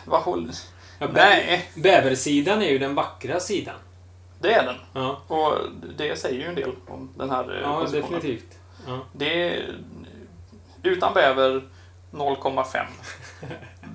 [0.05, 0.55] Vad håller...
[0.99, 3.75] Ja, Nej, Bäversidan är ju den vackra sidan.
[4.41, 4.77] det är den.
[4.93, 5.55] Ja, Och
[5.97, 8.03] det säger ju en del om den här eh, ja positionen.
[8.21, 8.59] definitivt.
[8.87, 8.99] Ja.
[9.13, 9.75] Det är
[10.83, 11.63] utan bäver
[12.11, 12.85] 0,5.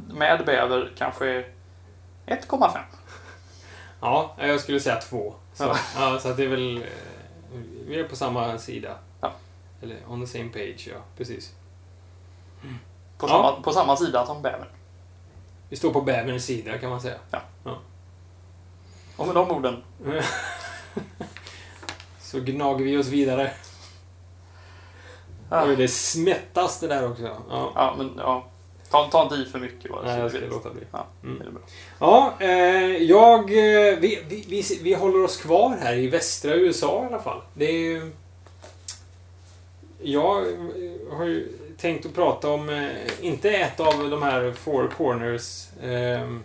[0.14, 1.46] Med bäver kanske
[2.26, 2.80] 1,5.
[4.04, 5.34] Ja, jag skulle säga två.
[5.54, 5.78] Så, Ja.
[5.96, 6.20] ja.
[6.20, 6.78] så att det är väl...
[6.78, 6.84] eh,
[7.88, 8.98] Vi är på samma sida.
[9.22, 9.32] Ja.
[9.82, 10.98] Eller on the same page, ja.
[11.18, 11.52] Precis.
[13.18, 13.30] På, Ja.
[13.30, 14.68] samma, på samma sida som bävern.
[15.70, 17.18] Vi står på bäverns sida kan man säga.
[19.16, 19.84] Och med de orden.
[22.22, 23.52] Så gnager vi oss vidare.
[25.50, 27.24] Ja, Oj, det smättas det där också.
[27.50, 27.72] Ja.
[27.76, 28.46] ja men ja.
[28.94, 30.02] Ta, ta inte i för mycket bara.
[30.06, 30.82] Nej, jag ska låta bli.
[30.92, 31.40] Ja, Mm.
[31.40, 31.62] det är bra.
[32.00, 33.40] Ja, eh, jag...
[33.40, 37.42] eh, Vi, vi, vi, vi håller oss kvar här i västra USA i alla fall.
[37.54, 38.12] Det är ju...
[40.02, 40.46] Jag
[41.12, 42.90] har ju tänkt att prata om, eh,
[43.22, 46.44] inte ett av de här Four Corners ehm,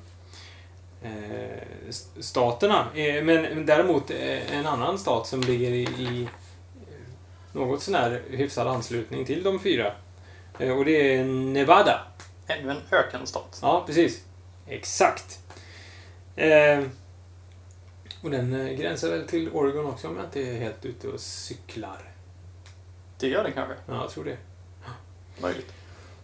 [1.03, 6.29] eh, staterna, eh, men däremot eh, en annan stat som ligger i, i
[7.53, 9.93] något sånär hyfsad anslutning till de fyra.
[10.77, 12.01] Och det är Nevada.
[12.49, 13.59] Ännu en ökenstat.
[13.63, 14.25] Ja, precis.
[14.67, 15.39] Exakt.
[16.37, 16.81] Eh,
[18.23, 21.21] och den eh, gränsar väl till Oregon också om jag inte är helt ute och
[21.21, 21.99] cyklar.
[23.19, 23.75] Det gör den kanske.
[23.87, 24.37] Ja, jag tror det.
[25.43, 25.73] Möjligt.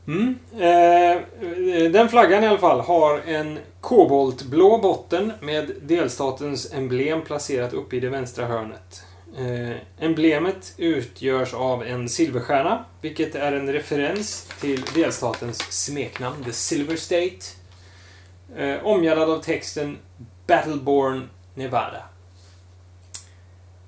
[0.07, 0.39] Mm.
[0.53, 7.97] Eh, den flaggan i alla fall har en koboltblå botten med delstatens emblem placerat uppe
[7.97, 9.03] i det vänstra hörnet.
[9.39, 16.97] Eh, emblemet utgörs av en silverstjärna, vilket är en referens till delstatens smeknamn, The Silver
[16.97, 17.39] State.
[18.57, 19.99] Eh, omgärdad av texten
[20.47, 22.03] Battleborn Nevada.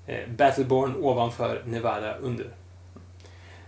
[0.07, 2.47] Eh, Battleborn ovanför, Nevada under.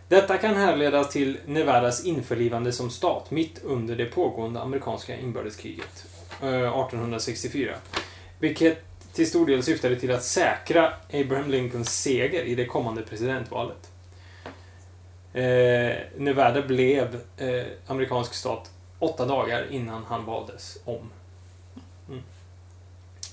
[0.08, 6.06] Detta kan härledas till Nevadas införlivande som stat mitt under det pågående amerikanska inbördeskriget
[6.42, 7.76] eh, 1864.
[8.40, 13.90] Vilket till stor del syftade till att säkra Abraham Lincolns seger i det kommande presidentvalet.
[15.34, 21.10] Eh, Nevada blev eh, amerikansk stat åtta dagar innan han valdes om.
[22.10, 22.24] Mm.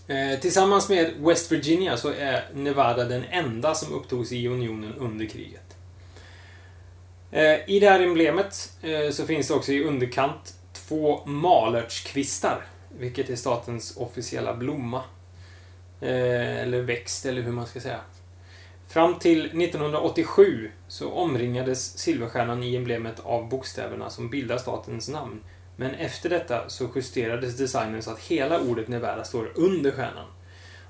[0.06, 5.26] Eh, tillsammans med West Virginia så är Nevada den enda som upptogs i unionen under
[5.26, 5.76] kriget.
[7.30, 12.64] Eh, I det här emblemet eh, så finns det också i underkant två malörtskvistar,
[12.98, 15.02] vilket är statens officiella blomma.
[16.00, 18.00] Eh, eller växt, eller hur man ska säga.
[18.88, 25.40] Fram till 1987 så omringades silverstjärnan i emblemet av bokstäverna som bildar statens namn.
[25.76, 30.26] Men efter detta så justerades designen så att hela ordet Nevada står under stjärnan.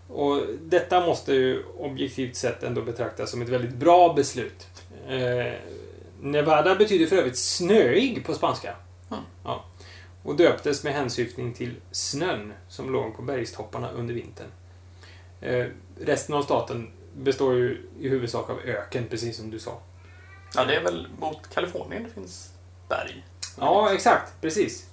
[0.09, 4.67] Och detta måste ju objektivt sett ändå betraktas som ett väldigt bra beslut.
[5.09, 5.53] Eh,
[6.21, 8.75] Nevada betyder för övrigt snöig på spanska.
[9.11, 9.23] Mm.
[9.45, 9.65] Ja.
[10.23, 14.49] Och döptes med hänsyftning till snön som låg på bergstopparna under vintern.
[15.41, 15.67] Eh,
[16.01, 19.79] resten av staten består ju i huvudsak av öken, precis som du sa.
[20.55, 22.51] Ja, det är väl mot Kalifornien det finns
[22.89, 23.25] berg.
[23.59, 24.41] Ja, exakt.
[24.41, 24.87] Precis.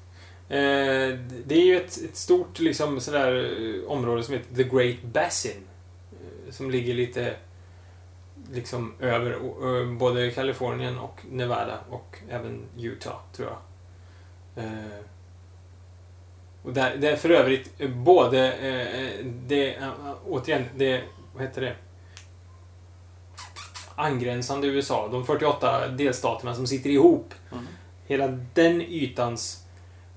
[0.49, 5.01] Eh, det är ju ett, ett stort liksom, sådär, eh, område som heter The Great
[5.01, 5.63] Basin.
[6.49, 7.35] Som ligger lite
[8.51, 9.39] liksom över
[9.97, 13.57] både Kalifornien och Nevada och även Utah, tror jag.
[16.63, 19.91] Eh, och där, det är för övrigt eh, både eh, det, eh,
[20.27, 21.75] återigen, det, vad heter det?
[23.95, 27.67] Angränsande USA, de 48 delstaterna som sitter ihop Mm.
[28.07, 29.63] Hela den ytans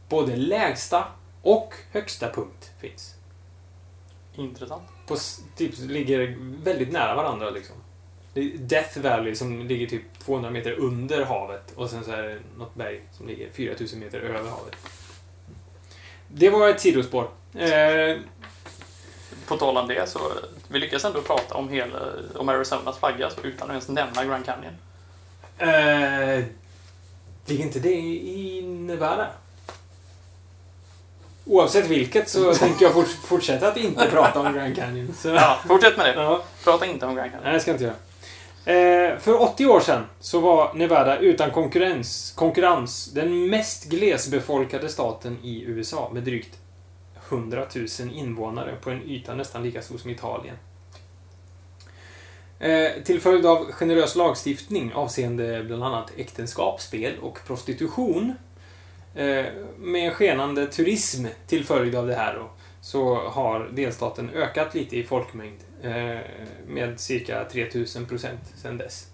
[0.09, 1.04] både lägsta
[1.42, 3.14] och högsta punkt finns.
[4.35, 4.82] Intressant.
[5.06, 5.16] På,
[5.56, 7.76] typ, ligger väldigt nära varandra liksom.
[8.54, 12.74] Death Valley som ligger typ 200 meter under havet och sen så är det något
[12.74, 14.76] berg som ligger 4000 meter över havet.
[16.28, 17.28] Det var ett sidospår.
[17.54, 18.16] Eh,
[19.46, 20.18] På tal om det så
[20.68, 21.98] vi lyckas ändå prata om, hela,
[22.34, 24.72] om Arizonas flagga utan att ens nämna Grand Canyon.
[25.58, 26.44] eh,
[27.46, 29.28] ligger inte det i Nevada?
[31.44, 35.14] Oavsett vilket så tänker jag fort, fortsätta att inte prata om Grand Canyon.
[35.18, 35.28] Så.
[35.28, 36.22] Ja, fortsätt med det.
[36.22, 36.42] Ja.
[36.64, 37.44] Prata inte om Grand Canyon.
[37.44, 37.94] Nej, det ska jag inte göra.
[38.66, 45.38] Eh, för 80 år sedan så var Nevada utan konkurrens, konkurrens den mest glesbefolkade staten
[45.42, 46.59] i USA med drygt
[47.29, 50.57] 100 000 invånare på en yta nästan lika stor som Italien.
[52.59, 58.35] Eh, till följd av generös lagstiftning avseende bland annat äktenskap, spel och prostitution
[59.14, 59.44] eh,
[59.79, 62.50] med skenande turism till följd av det här då,
[62.81, 65.65] så har delstaten ökat lite i folkmängd
[66.66, 69.06] med cirka 3000 procent sedan dess.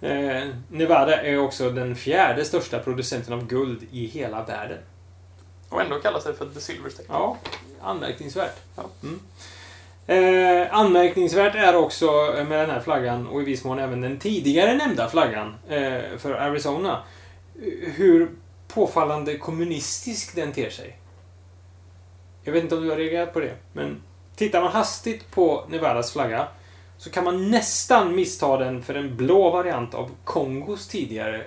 [0.00, 4.78] Eh, Nevada är också den fjärde största producenten av guld i hela världen.
[5.68, 7.08] Och ändå kallas det för The Silver State.
[7.08, 7.36] Ja,
[7.82, 8.56] anmärkningsvärt.
[8.76, 8.84] Ja.
[9.02, 9.20] Mm.
[10.06, 12.06] Eh, anmärkningsvärt är också
[12.48, 16.32] med den här flaggan och i viss mån även den tidigare nämnda flaggan eh, för
[16.32, 17.02] Arizona
[17.82, 18.30] hur
[18.68, 20.96] påfallande kommunistisk den ter sig.
[22.44, 24.02] Jag vet inte om du har reagerat på det, men
[24.36, 26.48] tittar man hastigt på Nevadas flagga
[26.98, 31.42] så kan man nästan missta den för en blå variant av Kongos tidigare eh,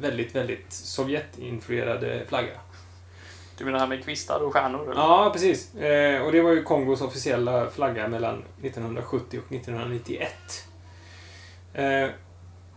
[0.00, 2.52] väldigt, väldigt Sovjetinfluerade flagga.
[3.58, 4.82] Du menar här med kvistar och stjärnor?
[4.82, 5.00] Eller?
[5.00, 5.74] Ja, precis.
[5.74, 10.32] Eh, och det var ju Kongos officiella flagga mellan 1970 och 1991.
[11.74, 12.08] Eh,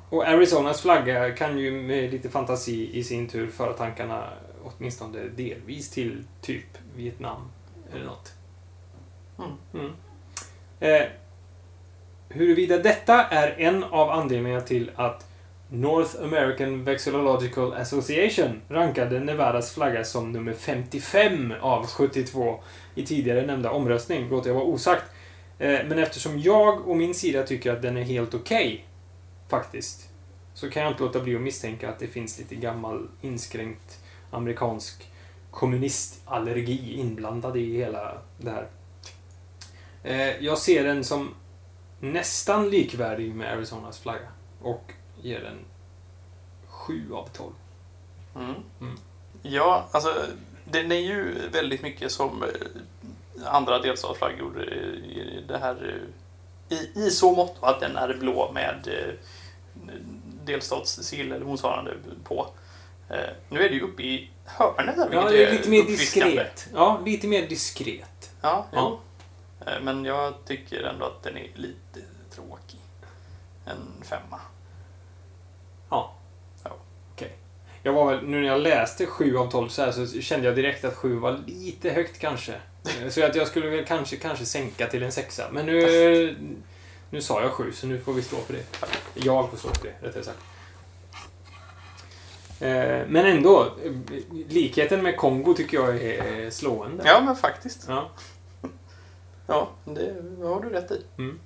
[0.10, 4.30] och Arizonas flagga kan ju med lite fantasi i sin tur föra tankarna
[4.64, 7.52] åtminstone delvis till typ Vietnam
[7.94, 8.39] eller något.
[9.40, 9.52] Mm.
[9.74, 9.94] mm.
[10.80, 11.08] Eh,
[12.30, 15.26] huruvida detta är en av anledningarna till att
[15.72, 22.60] North American Vexillological Association rankade Nevadas flagga som nummer 55 av 72
[22.96, 25.04] i tidigare nämnda omröstning, låter jag vara osagt.
[25.60, 28.86] Eh, Men eftersom jag och min sida tycker att den är helt okej,
[29.50, 30.10] faktiskt,
[30.54, 34.00] så kan jag inte låta bli att misstänka att det finns lite gammal inskränkt
[34.32, 35.08] amerikansk
[35.52, 38.68] kommunistallergi inblandad i hela det här.
[40.04, 41.36] Eh, Jag ser den som
[42.00, 44.28] nästan likvärdig med Arizonas flagga
[44.62, 45.58] och ger den
[46.68, 47.52] 7 av 12.
[48.36, 48.56] Mm.
[48.82, 49.00] Mm.
[49.42, 50.16] Ja, alltså
[50.66, 52.50] den är ju väldigt mycket som eh,
[53.54, 54.78] andra delstatsflaggor eh,
[55.18, 56.02] i det här
[56.70, 58.90] i, i så mått att den är blå med
[60.46, 62.48] delstatssill eller motsvarande på.
[63.50, 66.68] Nu är det ju uppe i hörnet där, Ja, det är lite mer diskret.
[66.74, 68.32] Ja, lite mer diskret.
[68.42, 69.00] Ja, Ja.
[69.70, 72.00] Eh, Men jag tycker ändå att den är lite
[72.36, 72.80] tråkig.
[73.66, 74.40] En femma.
[75.90, 76.14] Ja.
[76.64, 76.72] Ja.
[77.14, 77.32] Okej.
[77.84, 80.56] Jag var väl, nu när jag läste 7 av 12 så, här, så kände jag
[80.56, 82.54] direkt att 7 var lite högt kanske.
[83.10, 85.48] Så att jag skulle väl kanske, kanske sänka till en sexa.
[85.52, 86.36] Men nu,
[87.10, 88.64] nu sa jag 7 så nu får vi stå för det.
[89.14, 90.40] Jag får stå för det, rättare sagt.
[92.60, 93.92] Eh, Men ändå, eh,
[94.50, 97.04] likheten med Kongo tycker jag är slående.
[97.06, 97.86] Ja, men faktiskt.
[97.88, 98.10] Ja.
[99.50, 101.02] Ja, det har du rätt i.
[101.18, 101.40] Mm.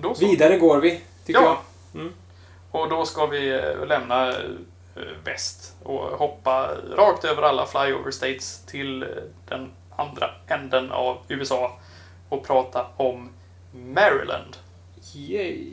[0.00, 0.26] Då så.
[0.26, 1.58] Vidare går vi, tycker Ja.
[1.92, 2.00] jag.
[2.00, 2.12] Mm.
[2.70, 4.36] Och då ska vi eh, lämna eh,
[5.24, 9.08] väst och hoppa rakt över alla flyover states till eh,
[9.48, 11.78] den andra änden av USA
[12.28, 13.30] och prata om
[13.72, 14.56] Maryland.
[15.14, 15.72] Yay.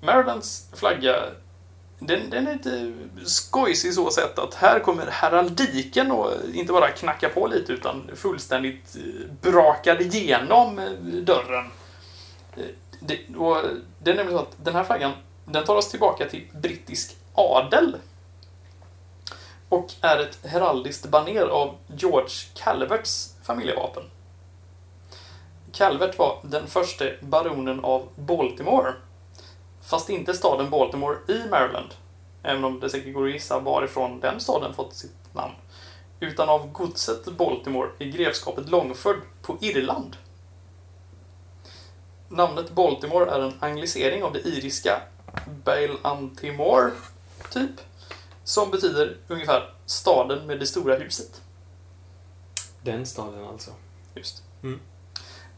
[0.00, 1.22] Marylands flagga
[1.98, 2.92] den, den är lite
[3.24, 8.96] skojsig så sätt att här kommer heraldiken och inte bara knacka på lite utan fullständigt
[8.96, 11.70] eh, brakar igenom eh, dörren.
[12.56, 12.62] Eh,
[13.00, 13.56] det, och
[13.98, 15.12] det är nämligen så att den här flaggan
[15.44, 17.96] den tar oss tillbaka till brittisk adel
[19.68, 24.02] och är ett heraldiskt baner av George Calverts familjevapen.
[25.72, 28.92] Calvert var den första baronen av Baltimore
[29.88, 31.94] Fast inte staden Baltimore i Maryland,
[32.42, 35.54] även om det säkert går att gissa varifrån den staden fått sitt namn,
[36.20, 40.16] utan av godset Baltimore i grevskapet Longford på Irland.
[42.28, 45.02] Namnet Baltimore är en anglicering av det iriska
[45.64, 46.90] Bail-Antimore,
[47.50, 47.80] typ,
[48.44, 51.42] som betyder ungefär staden med det stora huset.
[52.82, 53.70] Den staden alltså.
[54.14, 54.42] Just.
[54.62, 54.80] Mm.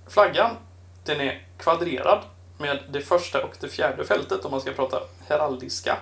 [0.06, 0.56] Flaggan,
[1.04, 2.22] den är kvadrerad
[2.60, 5.96] med det första och det fjärde fältet om man ska prata heraldiska.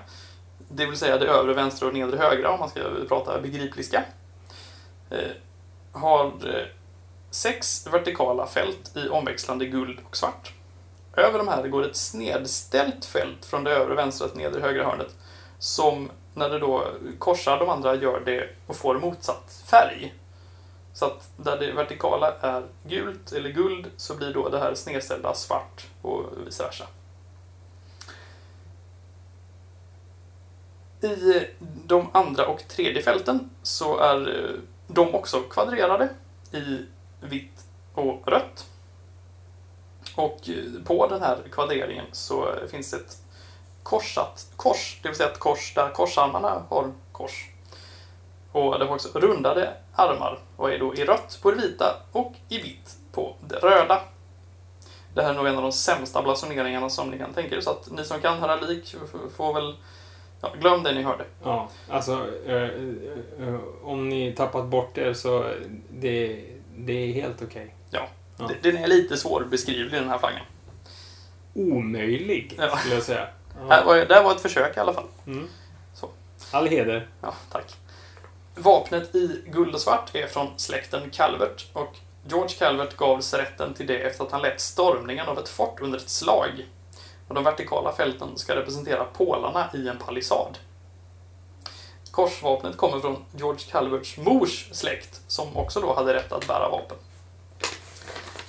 [0.69, 4.05] Det vill säga det övre vänstra och nedre högra om man ska prata begripliska.
[5.11, 5.31] Eh,
[5.93, 6.67] har eh,
[7.31, 10.53] sex vertikala fält i omväxlande guld och svart.
[11.17, 15.15] Över de här går ett snedställt fält från det övre vänstra till nedre högra hörnet
[15.59, 16.87] som när det då
[17.19, 20.15] korsar de andra gör det och får motsatt färg.
[20.99, 25.35] Så att där det vertikala är gult eller guld så blir då det här snedställda
[25.35, 26.87] svart och vice versa.
[31.01, 31.47] I
[31.87, 36.09] de andra och tredje fälten så är eh, de också kvadrerade
[36.53, 36.87] i
[37.21, 38.67] vitt och rött.
[40.15, 43.19] Och eh, på den här kvadreringen så finns ett
[43.83, 47.51] korsat kors, det vill säga ett kors där korsarmarna har kors.
[48.53, 52.33] Och det har också rundade armar och är då i rött på det vita och
[52.49, 54.01] i vitt på det röda.
[55.15, 57.71] Det här är nog en av de sämsta blasoneringarna som ni kan tänka er, så
[57.71, 58.95] att ni som kan heraldik
[59.37, 59.77] får väl...
[60.41, 61.25] Ja, glöm det ni hörde.
[61.45, 65.51] Ja, alltså eh, eh, eh, om ni tappat bort er så
[65.91, 66.45] det,
[66.77, 67.75] det är helt okej.
[67.91, 68.09] Ja.
[68.39, 68.47] Ja.
[68.47, 70.41] D- Den är lite svårbeskrivlig den här flaggan.
[71.55, 72.77] Omöjlig, Ja.
[72.77, 73.27] skulle jag säga.
[73.69, 73.87] Det här Ja.
[73.87, 75.07] var, det här var ett försök i alla fall.
[75.27, 75.49] Mm.
[75.95, 76.09] Så.
[76.51, 77.09] All heder.
[77.23, 77.75] Ja, tack.
[78.59, 83.75] Vapnet i guld och svart är från släkten Calvert och George Calvert gav sig rätten
[83.75, 86.67] till det efter att han lett stormningen av ett fort under ett slag.
[87.29, 90.59] Och de vertikala fälten ska representera pålarna i en palissad.
[92.11, 96.97] Korsvapnet kommer från George Calverts mors släkt som också då hade rätt att bära vapen.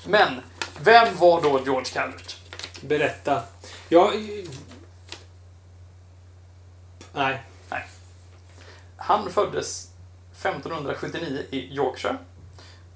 [0.06, 0.41] Men,
[0.80, 2.38] vem var då George Calvert?
[2.82, 3.43] Berätta.
[3.89, 4.13] Ja...
[4.13, 4.50] eh,
[7.13, 7.39] Nej.
[8.98, 9.88] Han föddes
[10.39, 12.17] 1579 i Yorkshire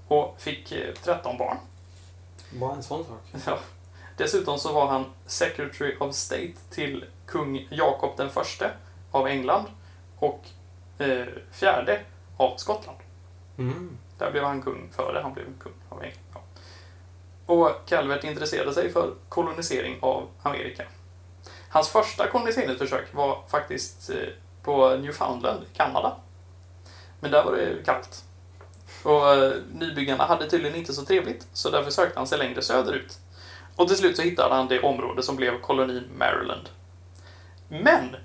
[0.07, 1.57] och fick eh, 13 barn.
[2.51, 3.21] Bara en sån sak.
[3.45, 3.59] Ja.
[4.17, 8.71] Dessutom så var han Secretary of State till kung Jakob den förste
[9.11, 9.65] av England
[10.19, 10.45] och
[10.97, 12.01] eh, fjärde
[12.37, 12.97] av Skottland.
[13.57, 13.97] Mm.
[14.17, 16.19] Där blev han kung före han blev kung av England.
[16.33, 16.41] Ja.
[17.45, 20.83] Och Calvert intresserade sig för kolonisering av Amerika.
[21.69, 24.15] Hans första koloniseringsförsök var faktiskt eh,
[24.63, 26.15] på Newfoundland i Kanada.
[27.23, 28.23] Men där var det kallt.
[29.03, 33.17] Och eh, nybyggarna hade tydligen inte så trevligt, så därför sökte han sig längre söderut.
[33.75, 36.69] Och till slut så hittade han det område som blev kolonin Maryland.
[37.67, 38.15] Men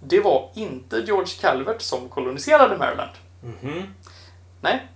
[0.00, 3.10] det var inte George Calvert som koloniserade Maryland.
[3.40, 3.94] Mhm.
[4.60, 4.86] Nej,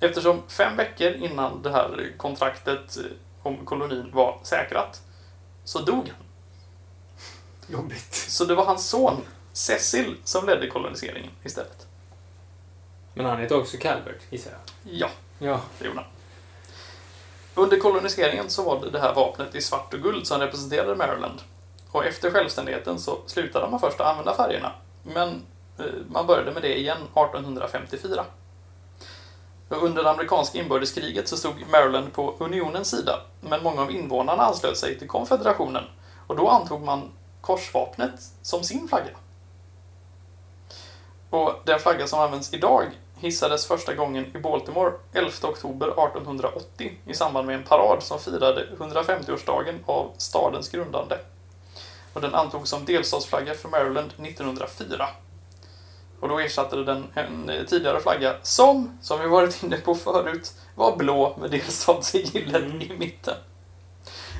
[0.00, 3.04] eftersom fem veckor innan det här kontraktet eh,
[3.42, 5.02] om kolonin var säkrat
[5.64, 6.26] så dog han.
[7.66, 8.14] Jobbigt.
[8.14, 9.16] Så det var hans son
[9.52, 11.86] Cecil som ledde koloniseringen istället.
[13.14, 14.92] Men han heter också Calvert, gissar jag.
[14.94, 15.60] Ja, Ja.
[15.78, 16.08] det gjorde han.
[17.54, 21.40] Under koloniseringen så var det det här vapnet i svart och guld som representerade Maryland.
[21.90, 24.72] Och efter självständigheten så slutade man först att använda färgerna.
[25.02, 25.42] Men
[25.78, 28.24] eh, man började med det igen 1854.
[29.68, 34.42] Och under det amerikanska inbördeskriget så stod Maryland på unionens sida, men många av invånarna
[34.42, 35.84] anslöt sig till konfederationen.
[36.26, 37.10] Och då antog man
[37.40, 39.10] korsvapnet som sin flagga.
[41.30, 47.14] Och den flagga som används idag hissades första gången i Baltimore 11 oktober 1880 i
[47.14, 51.18] samband med en parad som firade 150-årsdagen av stadens grundande.
[52.12, 55.08] Och den antogs som delstatsflagga för Maryland 1904.
[56.20, 60.52] Och då ersatte den en eh, tidigare flagga som, som vi varit inne på förut,
[60.74, 62.82] var blå med delstatssigillet Mm.
[62.82, 63.34] i mitten.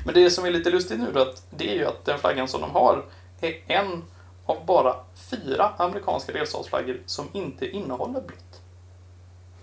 [0.05, 2.47] Men det som är lite lustigt nu då, att det är ju att den flaggan
[2.47, 3.05] som de har
[3.41, 4.03] är en
[4.45, 8.50] av bara fyra amerikanska delstatsflaggor som inte innehåller blått.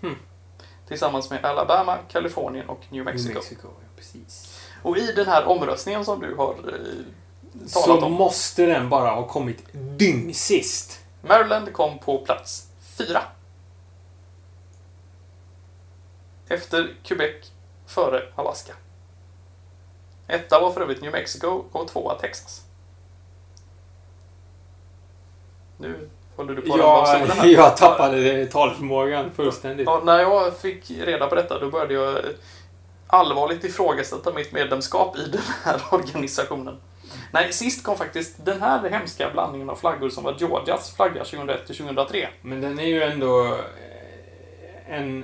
[0.01, 0.15] Hmm.
[0.87, 3.27] Tillsammans med Alabama, Kalifornien och New Mexico.
[3.27, 4.59] New Mexico, ja, precis.
[4.83, 9.09] Och i den här omröstningen som du har eh, Så talat om, måste den bara
[9.09, 10.99] ha kommit dyngsist.
[11.21, 13.21] Maryland kom på plats fyra.
[16.47, 17.51] Efter Quebec,
[17.87, 18.73] före Alaska.
[20.27, 22.61] Etta var för övrigt New Mexico och tvåa Texas.
[25.77, 26.09] Nu
[26.39, 27.47] håller du på stolen Jag, här.
[27.53, 29.85] jag tappade talförmågan fullständigt.
[29.87, 32.15] Ja, när jag fick reda på detta då började jag
[33.07, 36.77] allvarligt ifrågasätta mitt medlemskap i den här organisationen.
[37.31, 42.27] Nej, sist kom faktiskt den här hemska blandningen av flaggor som var Georgias flagga 2001-2003.
[42.41, 45.23] Men den är ju ändå eh, en,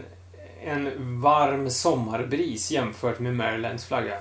[0.64, 0.92] en
[1.22, 4.18] varm sommarbris jämfört med Marylands flagga.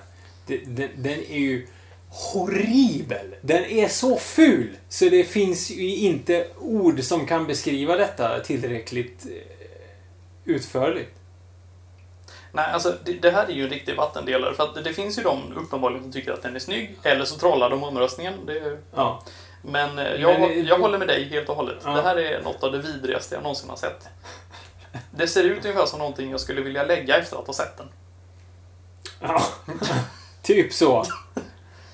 [0.46, 1.66] Den, den, den är ju
[2.14, 3.34] horribel.
[3.40, 9.26] Den är så ful så det finns ju inte ord som kan beskriva detta tillräckligt
[9.26, 9.32] eh,
[10.44, 11.10] utförligt.
[12.52, 14.54] Nej, alltså det, det här är ju en riktig vattendelare.
[14.54, 16.96] För att det, det finns ju de uppenbarligen som tycker att den är snygg.
[17.02, 18.46] Eller så trollar de omröstningen.
[18.46, 19.22] Det, Ja.
[19.62, 21.76] men eh, jag, Men, jag håller med dig helt och hållet.
[21.84, 21.90] Ja.
[21.90, 24.08] Det här är något av det vidrigaste jag någonsin har sett.
[25.10, 27.88] Det ser ut ungefär som någonting jag skulle vilja lägga efter att ha sett den.
[29.20, 29.42] ja.
[30.42, 31.06] typ så.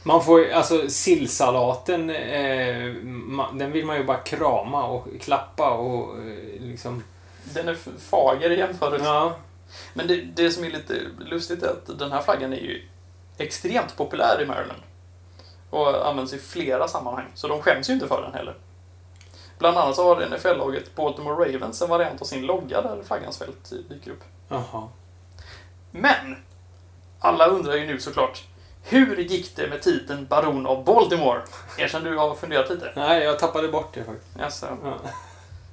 [0.03, 6.18] Man får alltså sillsalaten, eh, ma, den vill man ju bara krama och klappa och
[6.18, 7.03] eh, liksom...
[7.44, 7.76] Den är
[8.11, 9.05] fager i jämförelse.
[9.05, 9.36] Ja.
[9.94, 12.82] Men det, det som är lite lustigt är att den här flaggan är ju
[13.38, 14.82] extremt populär i Maryland.
[15.70, 18.55] Och används i flera sammanhang, så de skäms ju inte för den heller.
[19.59, 23.72] Bland annat så har NFL-laget Baltimore Ravens en variant av sin logga där flaggans fält
[23.88, 24.24] dyker upp.
[24.48, 24.88] Jaha.
[25.90, 26.36] Men!
[27.18, 28.44] Alla undrar ju nu såklart,
[28.83, 31.43] hur gick det med titeln Baron av Baltimore?
[31.78, 32.93] Erkänn du har funderat lite.
[32.97, 34.41] Nej, jag tappade bort det faktiskt.
[34.41, 34.95] Alltså, Ja.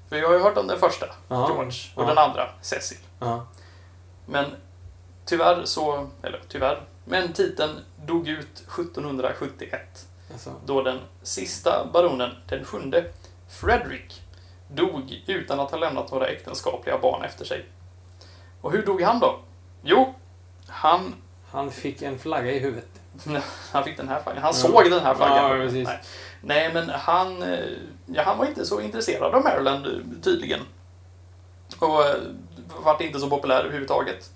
[0.10, 1.47] för jag har ju hört om den första, Ja.
[1.47, 2.08] George, och Ja.
[2.08, 2.97] den andra, Cecil.
[3.20, 3.47] Ja.
[4.26, 4.45] Men
[5.26, 10.53] tyvärr så, eller tyvärr, men titeln dog ut 1771 Alltså.
[10.66, 13.05] då den sista baronen, den sjunde,
[13.49, 14.22] Frederick,
[14.68, 17.66] dog utan att ha lämnat några äktenskapliga barn efter sig.
[18.62, 19.39] Och hur dog han då?
[19.84, 20.14] Jo,
[20.68, 21.16] han,
[21.51, 22.89] Han fick en flagga i huvudet.
[23.72, 24.43] han fick den här flaggan.
[24.43, 25.59] Han såg den här flaggan.
[25.59, 25.72] Ja.
[25.72, 26.01] Nej.
[26.41, 27.59] Nej, men han, eh,
[28.05, 30.59] ja, han var inte så intresserad av Maryland eh, tydligen.
[31.80, 32.15] Och eh,
[32.84, 34.30] vart inte så populär överhuvudtaget.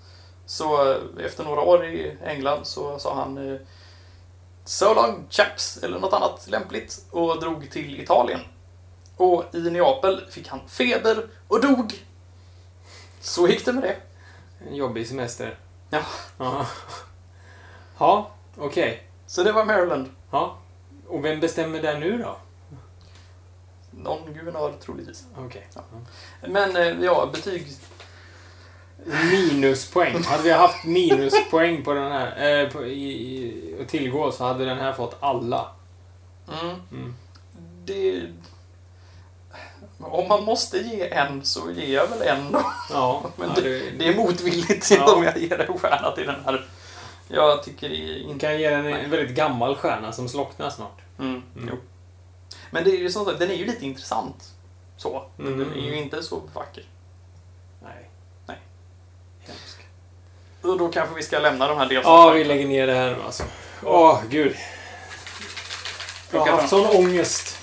[0.46, 3.58] Så efter några år i England så sa han
[4.64, 8.40] So long chaps, eller något annat lämpligt, och drog till Italien.
[9.16, 12.04] Och i Neapel fick han feber och dog.
[13.20, 13.96] Så gick det med det.
[14.68, 15.58] En jobbig semester.
[15.90, 16.02] Ja.
[16.38, 16.66] Ja,
[17.98, 19.02] ja okej.
[19.26, 20.08] Så det var Maryland.
[20.30, 20.56] Ja.
[21.08, 22.36] Och vem bestämmer där nu då?
[23.90, 25.24] Någon guvernör troligtvis.
[25.36, 25.66] Okej.
[26.40, 27.66] Men eh, ja, betyg...
[29.30, 30.22] Minuspoäng.
[30.24, 34.64] Hade vi haft minuspoäng på den här, eh, på, i, i, att tillgå så hade
[34.64, 35.68] den här fått alla.
[36.48, 36.76] Mm.
[36.92, 37.14] Mm.
[37.84, 38.22] Det...
[40.00, 42.64] Om man måste ge en så ger jag väl en då.
[42.90, 45.14] Ja, Men ja, det, det är motvilligt Ja.
[45.14, 46.66] om jag ger en stjärna till den här.
[47.32, 48.46] Jag tycker inte...
[48.46, 50.98] kan ge den en väldigt gammal stjärna som slocknar snart.
[51.18, 51.76] Mm, Mm.
[52.70, 54.52] Men det är ju som sagt, den är ju lite intressant.
[54.96, 55.24] Så.
[55.36, 55.58] Men Mm.
[55.58, 56.84] den är ju inte så vacker.
[57.82, 58.10] Nej.
[58.46, 58.56] Nej.
[59.40, 59.78] Hemskt.
[60.62, 62.32] Och då kanske vi ska lämna de här Ja, delstaterna.
[62.34, 63.42] vi lägger ner det här nu alltså.
[63.82, 64.56] Åh, gud.
[66.32, 67.58] Jag har haft sån ångest.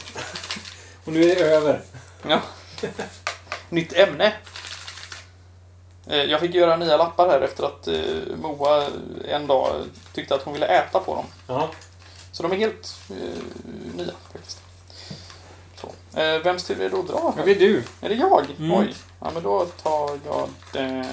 [1.06, 1.82] Och nu är det över.
[2.28, 2.42] Ja.
[3.70, 4.34] Nytt ämne.
[6.10, 8.88] Eh, Jag fick göra nya lappar här efter att eh, Moa
[9.28, 11.26] en dag tyckte att hon ville äta på dem.
[11.48, 11.70] Ja.
[12.32, 13.16] Så de är helt eh,
[13.96, 14.62] nya faktiskt.
[15.76, 15.92] Så.
[16.44, 17.34] Vems tur är det att dra?
[17.38, 17.84] Det blir du.
[18.02, 18.46] Är det jag?
[18.60, 18.72] Mm.
[18.80, 18.96] Oj.
[19.20, 21.06] Ja, men då tar jag den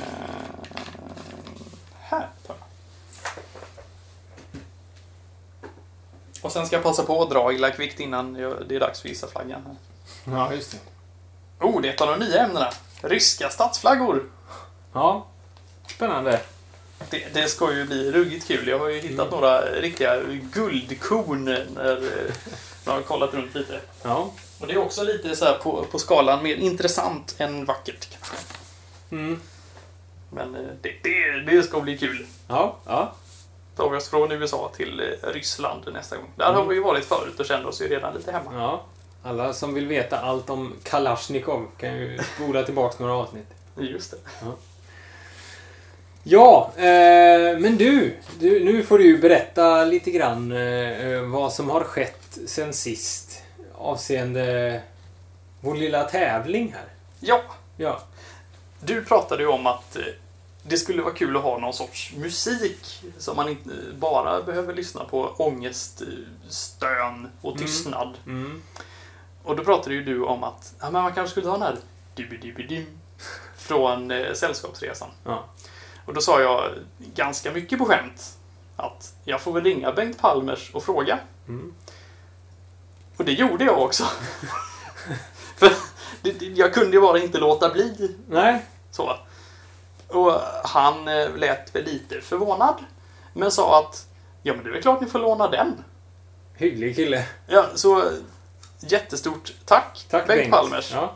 [2.01, 2.29] här.
[6.43, 8.33] Och sen ska jag passa på att dra illa kvickt innan
[8.69, 9.63] det är dags för gissa flaggan.
[9.67, 9.77] Här.
[10.37, 10.79] Ja, just det.
[11.67, 12.71] Oh, det är ett av de nya ämnena.
[13.03, 14.25] Ryska statsflaggor.
[14.97, 15.27] Ja.
[15.87, 16.41] Spännande.
[17.11, 18.69] Det, det ska ju bli ruggigt kul.
[18.69, 19.41] Jag har ju hittat Mm.
[19.41, 20.23] några riktiga
[20.53, 21.45] guldkorn
[21.75, 22.35] när eh,
[22.85, 23.81] jag har kollat runt lite.
[24.03, 24.31] Ja.
[24.61, 28.37] Och det är också lite så här på, på skalan mer intressant än vackert kanske.
[29.11, 29.41] Mm.
[30.31, 32.27] Men eh, det, det, det ska bli kul.
[32.49, 32.77] Ja.
[32.87, 33.13] Ja.
[33.77, 36.31] Tar vi oss från USA till eh, Ryssland nästa gång.
[36.37, 36.69] Där har Mm.
[36.69, 38.51] vi ju varit förut och kände oss ju redan lite hemma.
[38.55, 38.83] Ja.
[39.23, 43.47] Alla som vill veta allt om Kalashnikov kan ju spola tillbaka några avsnitt.
[43.79, 44.17] Just det.
[44.43, 44.55] Ja,
[46.77, 48.65] eh, men du, du.
[48.65, 53.43] Nu får du berätta lite grann eh, vad som har skett sen sist
[53.75, 54.81] avseende
[55.61, 56.85] vår lilla tävling här.
[57.21, 57.43] Ja,
[57.77, 58.01] Ja,
[58.81, 60.03] du pratade ju om att eh,
[60.63, 65.05] det skulle vara kul att ha någon sorts musik som man inte bara behöver lyssna
[65.05, 66.09] på ångest, eh,
[66.49, 67.67] stön och Mm.
[67.67, 68.15] tystnad.
[68.27, 68.63] mm.
[69.45, 71.77] Och då pratade ju du om att ja, men man kanske skulle ta den här
[73.57, 75.09] från eh, Sällskapsresan.
[75.25, 75.45] ja.
[76.07, 78.37] Och då sa jag ganska mycket på skämt
[78.77, 81.19] att jag får väl ringa Bengt Palmers och fråga.
[81.49, 81.75] Mm.
[83.17, 84.05] Och det gjorde jag också.
[85.57, 85.73] För
[86.55, 89.17] jag kunde ju bara inte låta bli Nej, så.
[90.09, 90.33] Och
[90.65, 92.75] han eh, lät väl lite förvånad.
[93.33, 94.07] Men sa att
[94.43, 95.85] ja men det är väl klart ni får låna den.
[96.55, 97.25] hygglig kille.
[97.47, 98.03] Ja, så
[98.81, 100.51] jättestort tack, Tack Bengt, Bengt.
[100.55, 100.93] Palmers.
[100.93, 101.13] Ja.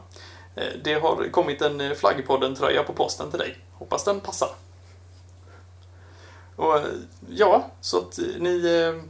[0.54, 3.58] Eh, Det har kommit en eh, Flaggpodden-tröja på posten till dig.
[3.72, 4.50] Hoppas den passar.
[6.60, 6.84] Och eh,
[7.28, 9.02] ja, så att eh, ni eh,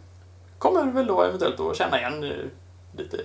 [0.59, 2.47] kommer väl då eventuellt att känna igen eh,
[2.97, 3.19] lite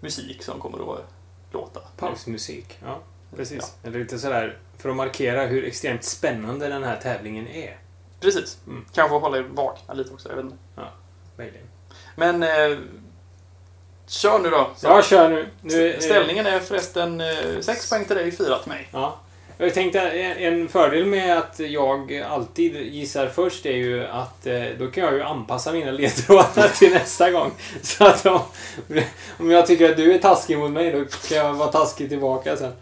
[0.00, 1.04] musik som kommer att
[1.52, 1.80] låta.
[1.96, 2.78] Pausmusik.
[2.84, 2.98] Ja,
[3.36, 3.74] precis.
[3.82, 3.88] Ja.
[3.88, 7.78] Eller lite sådär för att markera hur extremt spännande den här tävlingen är.
[8.20, 8.58] Precis.
[8.66, 8.84] Mm.
[8.92, 10.56] Kanske hålla er vakna lite också, jag vet inte.
[11.36, 11.66] Möjligen.
[12.16, 12.78] Men eh,
[14.06, 14.70] kör nu då.
[14.76, 14.86] Så.
[14.86, 15.48] Ja, kör nu.
[15.60, 17.22] nu eh, Ställningen är förresten
[17.60, 18.88] 6 poäng till dig, 4 till mig.
[18.92, 19.18] Ja.
[19.60, 24.86] Jag tänkte en fördel med att jag alltid gissar först är ju att eh, då
[24.86, 27.50] kan jag ju anpassa mina ledtrådar till nästa gång.
[27.82, 28.40] Så att om,
[29.38, 32.56] om jag tycker att du är taskig mot mig, då kan jag vara taskig tillbaka
[32.56, 32.72] sen.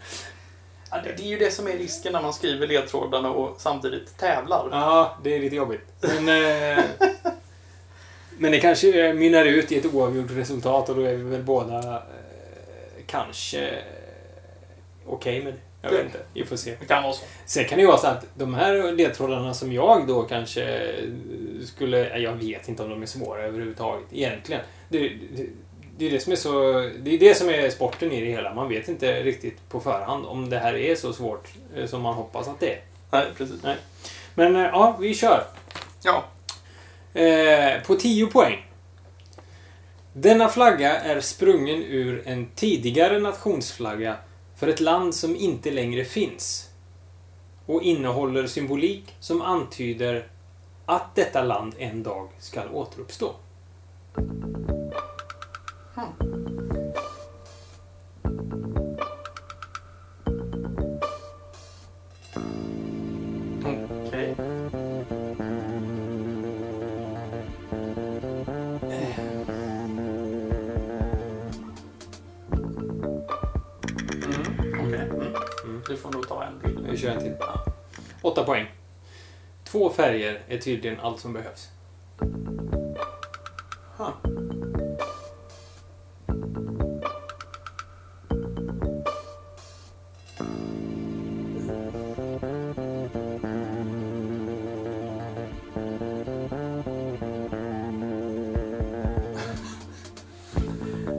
[0.91, 4.17] Ja, det, det är ju det som är risken när man skriver ledtrådarna och samtidigt
[4.17, 4.67] tävlar.
[4.71, 5.87] Ja, det är lite jobbigt.
[6.01, 6.83] Men, eh,
[8.37, 11.79] men det kanske mynnar ut i ett oavgjort resultat och då är vi väl båda
[11.79, 12.01] eh,
[13.07, 13.83] kanske eh,
[15.05, 15.66] okej med det.
[15.91, 16.19] Jag vet inte.
[16.33, 16.75] Vi får se.
[16.79, 17.25] Det kan vara så.
[17.45, 20.95] Sen kan det ju vara så att de här ledtrådarna som jag då kanske
[21.65, 22.19] skulle...
[22.19, 24.61] Jag vet inte om de är svåra överhuvudtaget egentligen.
[24.89, 25.45] Det, det,
[25.97, 26.71] det är det som är så...
[26.99, 28.53] Det är det som är sporten i det hela.
[28.53, 32.13] Man vet inte riktigt på förhand om det här är så svårt eh, som man
[32.13, 32.81] hoppas att det är.
[33.11, 33.61] Nej, precis.
[34.35, 35.43] Men eh, ja, vi kör.
[36.03, 36.23] Ja.
[37.21, 38.65] Eh, på 10 poäng.
[40.13, 44.15] Denna flagga är sprungen ur en tidigare nationsflagga
[44.57, 46.69] för ett land som inte längre finns
[47.65, 50.27] och innehåller symbolik som antyder
[50.85, 53.35] att detta land en dag ska återuppstå.
[76.97, 77.35] Vi kör en till.
[77.39, 77.59] bara.
[78.21, 78.65] 8 poäng.
[79.63, 81.69] Två färger är tydligen allt som behövs.
[83.97, 84.09] Huh.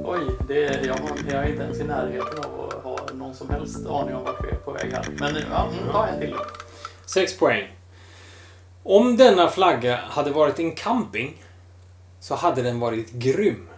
[0.04, 0.98] Oj, det jag,
[1.30, 2.57] jag är inte ens i närheten av
[3.38, 5.08] som helst aning om vart vi är på väg här.
[5.18, 6.34] Men ja, mm, ta en till.
[7.06, 7.68] Sex poäng.
[8.82, 11.42] Om denna flagga hade varit en camping
[12.20, 13.68] så hade den varit grym.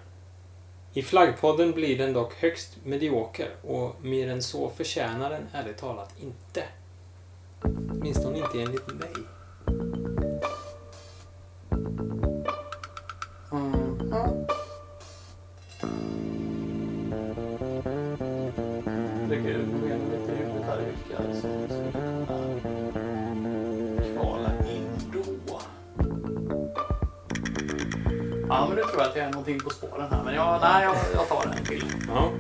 [0.92, 6.14] I flaggpodden blir den dock högst medioker och mer än så förtjänar den ärligt talat
[6.20, 6.64] inte.
[7.62, 9.12] Åtminstone inte enligt mig.
[31.70, 31.84] Till.
[32.08, 32.32] Ja.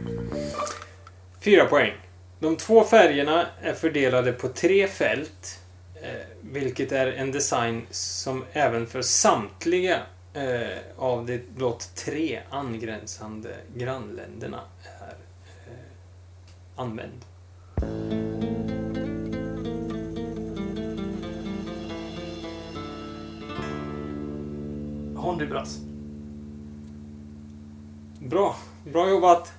[1.40, 1.92] 4 poäng.
[2.38, 5.60] De två färgerna är fördelade på tre fält.
[6.02, 10.00] Eh, vilket är en design som även för samtliga
[10.34, 14.60] eh, av de blott tre angränsande grannländerna
[15.00, 15.14] är
[15.66, 15.86] eh,
[16.76, 17.24] använd.
[25.16, 25.78] Honduras.
[28.18, 28.56] Bra.
[28.84, 29.52] Bra jobbat.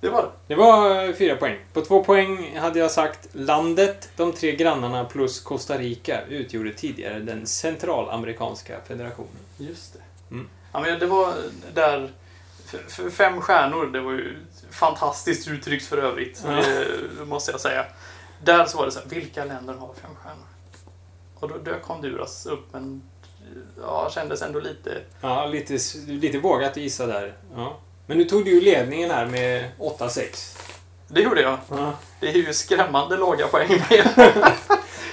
[0.00, 0.30] Det var det.
[0.46, 1.58] Det var eh, fyra poäng.
[1.72, 7.18] På två poäng hade jag sagt landet, de tre grannarna plus Costa Rica utgjorde tidigare
[7.18, 9.30] den centralamerikanska federationen.
[9.56, 10.34] Just det.
[10.34, 10.48] Mm.
[10.72, 11.34] Ja, men det var
[11.74, 12.10] där
[13.10, 14.38] Fem stjärnor, det var ju
[14.70, 16.42] fantastiskt uttryckt för övrigt.
[16.46, 16.62] Ja.
[17.18, 17.86] Det måste jag säga.
[18.44, 20.46] Där så var det så här, vilka länder har fem stjärnor?
[21.34, 23.02] Och då dök Honduras upp, men
[23.82, 24.98] ja, kändes ändå lite...
[25.20, 27.32] Ja, lite, lite vågat att gissa där.
[27.56, 27.76] Ja.
[28.06, 30.58] Men nu tog du ju ledningen här med 8-6.
[31.08, 31.58] Det gjorde jag.
[31.70, 31.92] Ja.
[32.20, 33.82] Det är ju skrämmande låga poäng.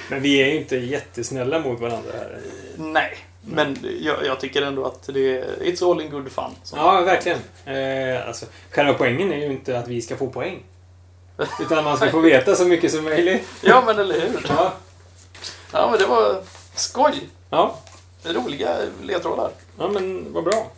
[0.09, 2.39] Men vi är ju inte jättesnälla mot varandra här.
[2.77, 5.45] Nej, men jag, jag tycker ändå att det är...
[5.61, 6.55] It's all in good fun.
[6.75, 7.37] Ja, verkligen.
[7.65, 10.63] Eh, alltså, själva poängen är ju inte att vi ska få poäng.
[11.61, 13.47] Utan man ska få veta så mycket som möjligt.
[13.61, 14.45] ja, men eller hur?
[14.49, 14.73] Ja.
[15.71, 16.41] Ja, men det var
[16.75, 17.29] skoj.
[17.49, 17.79] Ja,
[18.23, 19.51] Roliga ledtrådar.
[19.79, 20.71] ja men vad bra.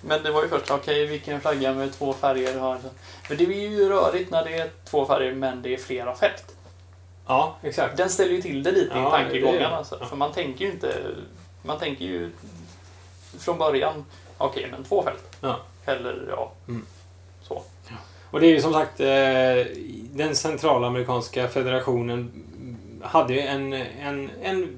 [0.00, 2.78] Men det var ju först, okej, vilken flagga med två färger har?
[3.22, 6.56] För det är ju rörigt när det är två färger, men det är flera fält.
[7.26, 7.96] Ja, exakt.
[7.96, 9.76] Den ställer ju till det lite Ja, i tankegångarna.
[9.76, 9.96] Alltså.
[9.96, 10.06] det.
[10.06, 10.94] För man tänker ju inte...
[11.62, 12.30] Man tänker ju
[13.38, 14.04] från början,
[14.38, 15.36] okej, men två fält.
[15.40, 15.56] Ja.
[15.86, 16.86] Eller, ja, Mm.
[17.42, 17.62] så.
[18.30, 19.76] Och det är ju som sagt, eh,
[20.12, 22.30] den centralamerikanska federationen
[23.02, 24.76] hade en, en, en,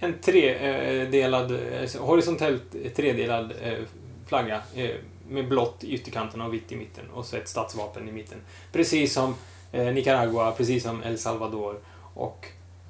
[0.00, 2.62] en tredelad, eh, horisontellt
[2.96, 3.78] tredelad eh,
[4.26, 4.90] flagga eh,
[5.28, 8.38] med blått i ytterkanterna och vitt i mitten och så ett statsvapen i mitten.
[8.72, 9.34] Precis som
[9.72, 11.76] eh, Nicaragua, precis som El Salvador
[12.14, 12.46] och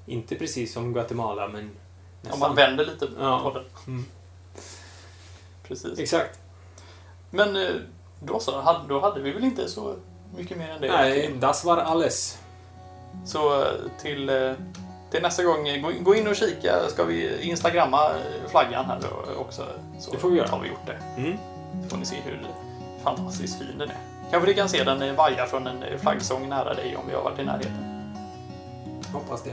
[0.06, 1.70] inte precis som Guatemala men Om
[2.22, 2.40] nästan.
[2.40, 3.40] man vänder lite Ja.
[3.42, 3.64] på den.
[3.86, 4.04] Mm.
[5.68, 5.98] Precis.
[5.98, 6.38] Exakt.
[7.30, 7.70] Men eh,
[8.22, 9.96] då så, då hade vi väl inte så
[10.36, 10.88] mycket mer än det.
[10.88, 12.38] Nej, das war alles.
[13.26, 13.66] Så eh,
[14.02, 14.52] till, eh,
[15.10, 15.66] till nästa gång,
[16.02, 16.88] gå, in och kika.
[16.88, 18.10] Ska vi instagramma
[18.48, 19.66] flaggan här då också?
[19.98, 20.48] Så Det får vi göra.
[20.48, 20.98] har vi gjort det.
[21.16, 21.38] Mm.
[21.82, 22.46] Så får ni se hur
[23.02, 23.96] fantastiskt fin den är.
[24.30, 27.38] Kanske ni kan se den vaja från en flaggsång nära dig om vi har varit
[27.38, 28.04] i närheten.
[29.12, 29.52] Hoppas det.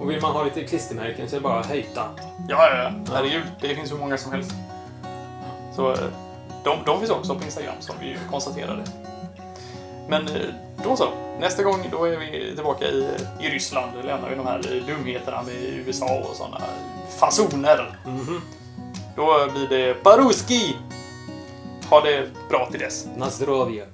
[0.00, 2.08] Och vill man ha lite klistermärken så är det bara att höjta.
[2.48, 3.14] Ja, ja, ja.
[3.14, 3.42] Herregud.
[3.60, 4.52] Det finns hur många som helst.
[5.76, 5.98] Så eh,
[6.64, 8.84] de, de finns också på Instagram som vi konstaterade.
[10.08, 10.42] Men eh,
[10.84, 11.08] då så.
[11.40, 13.06] Nästa gång då är vi tillbaka i,
[13.40, 13.92] i Ryssland.
[14.00, 15.54] Då lämnar vi de här eh, dumheterna med
[15.86, 16.60] USA och sådana
[17.20, 17.98] fasoner.
[18.06, 18.40] Mhm.
[19.16, 20.76] Då blir det Baruski!
[21.90, 23.06] Ha det bra till dess.
[23.16, 23.84] Na zdrowie.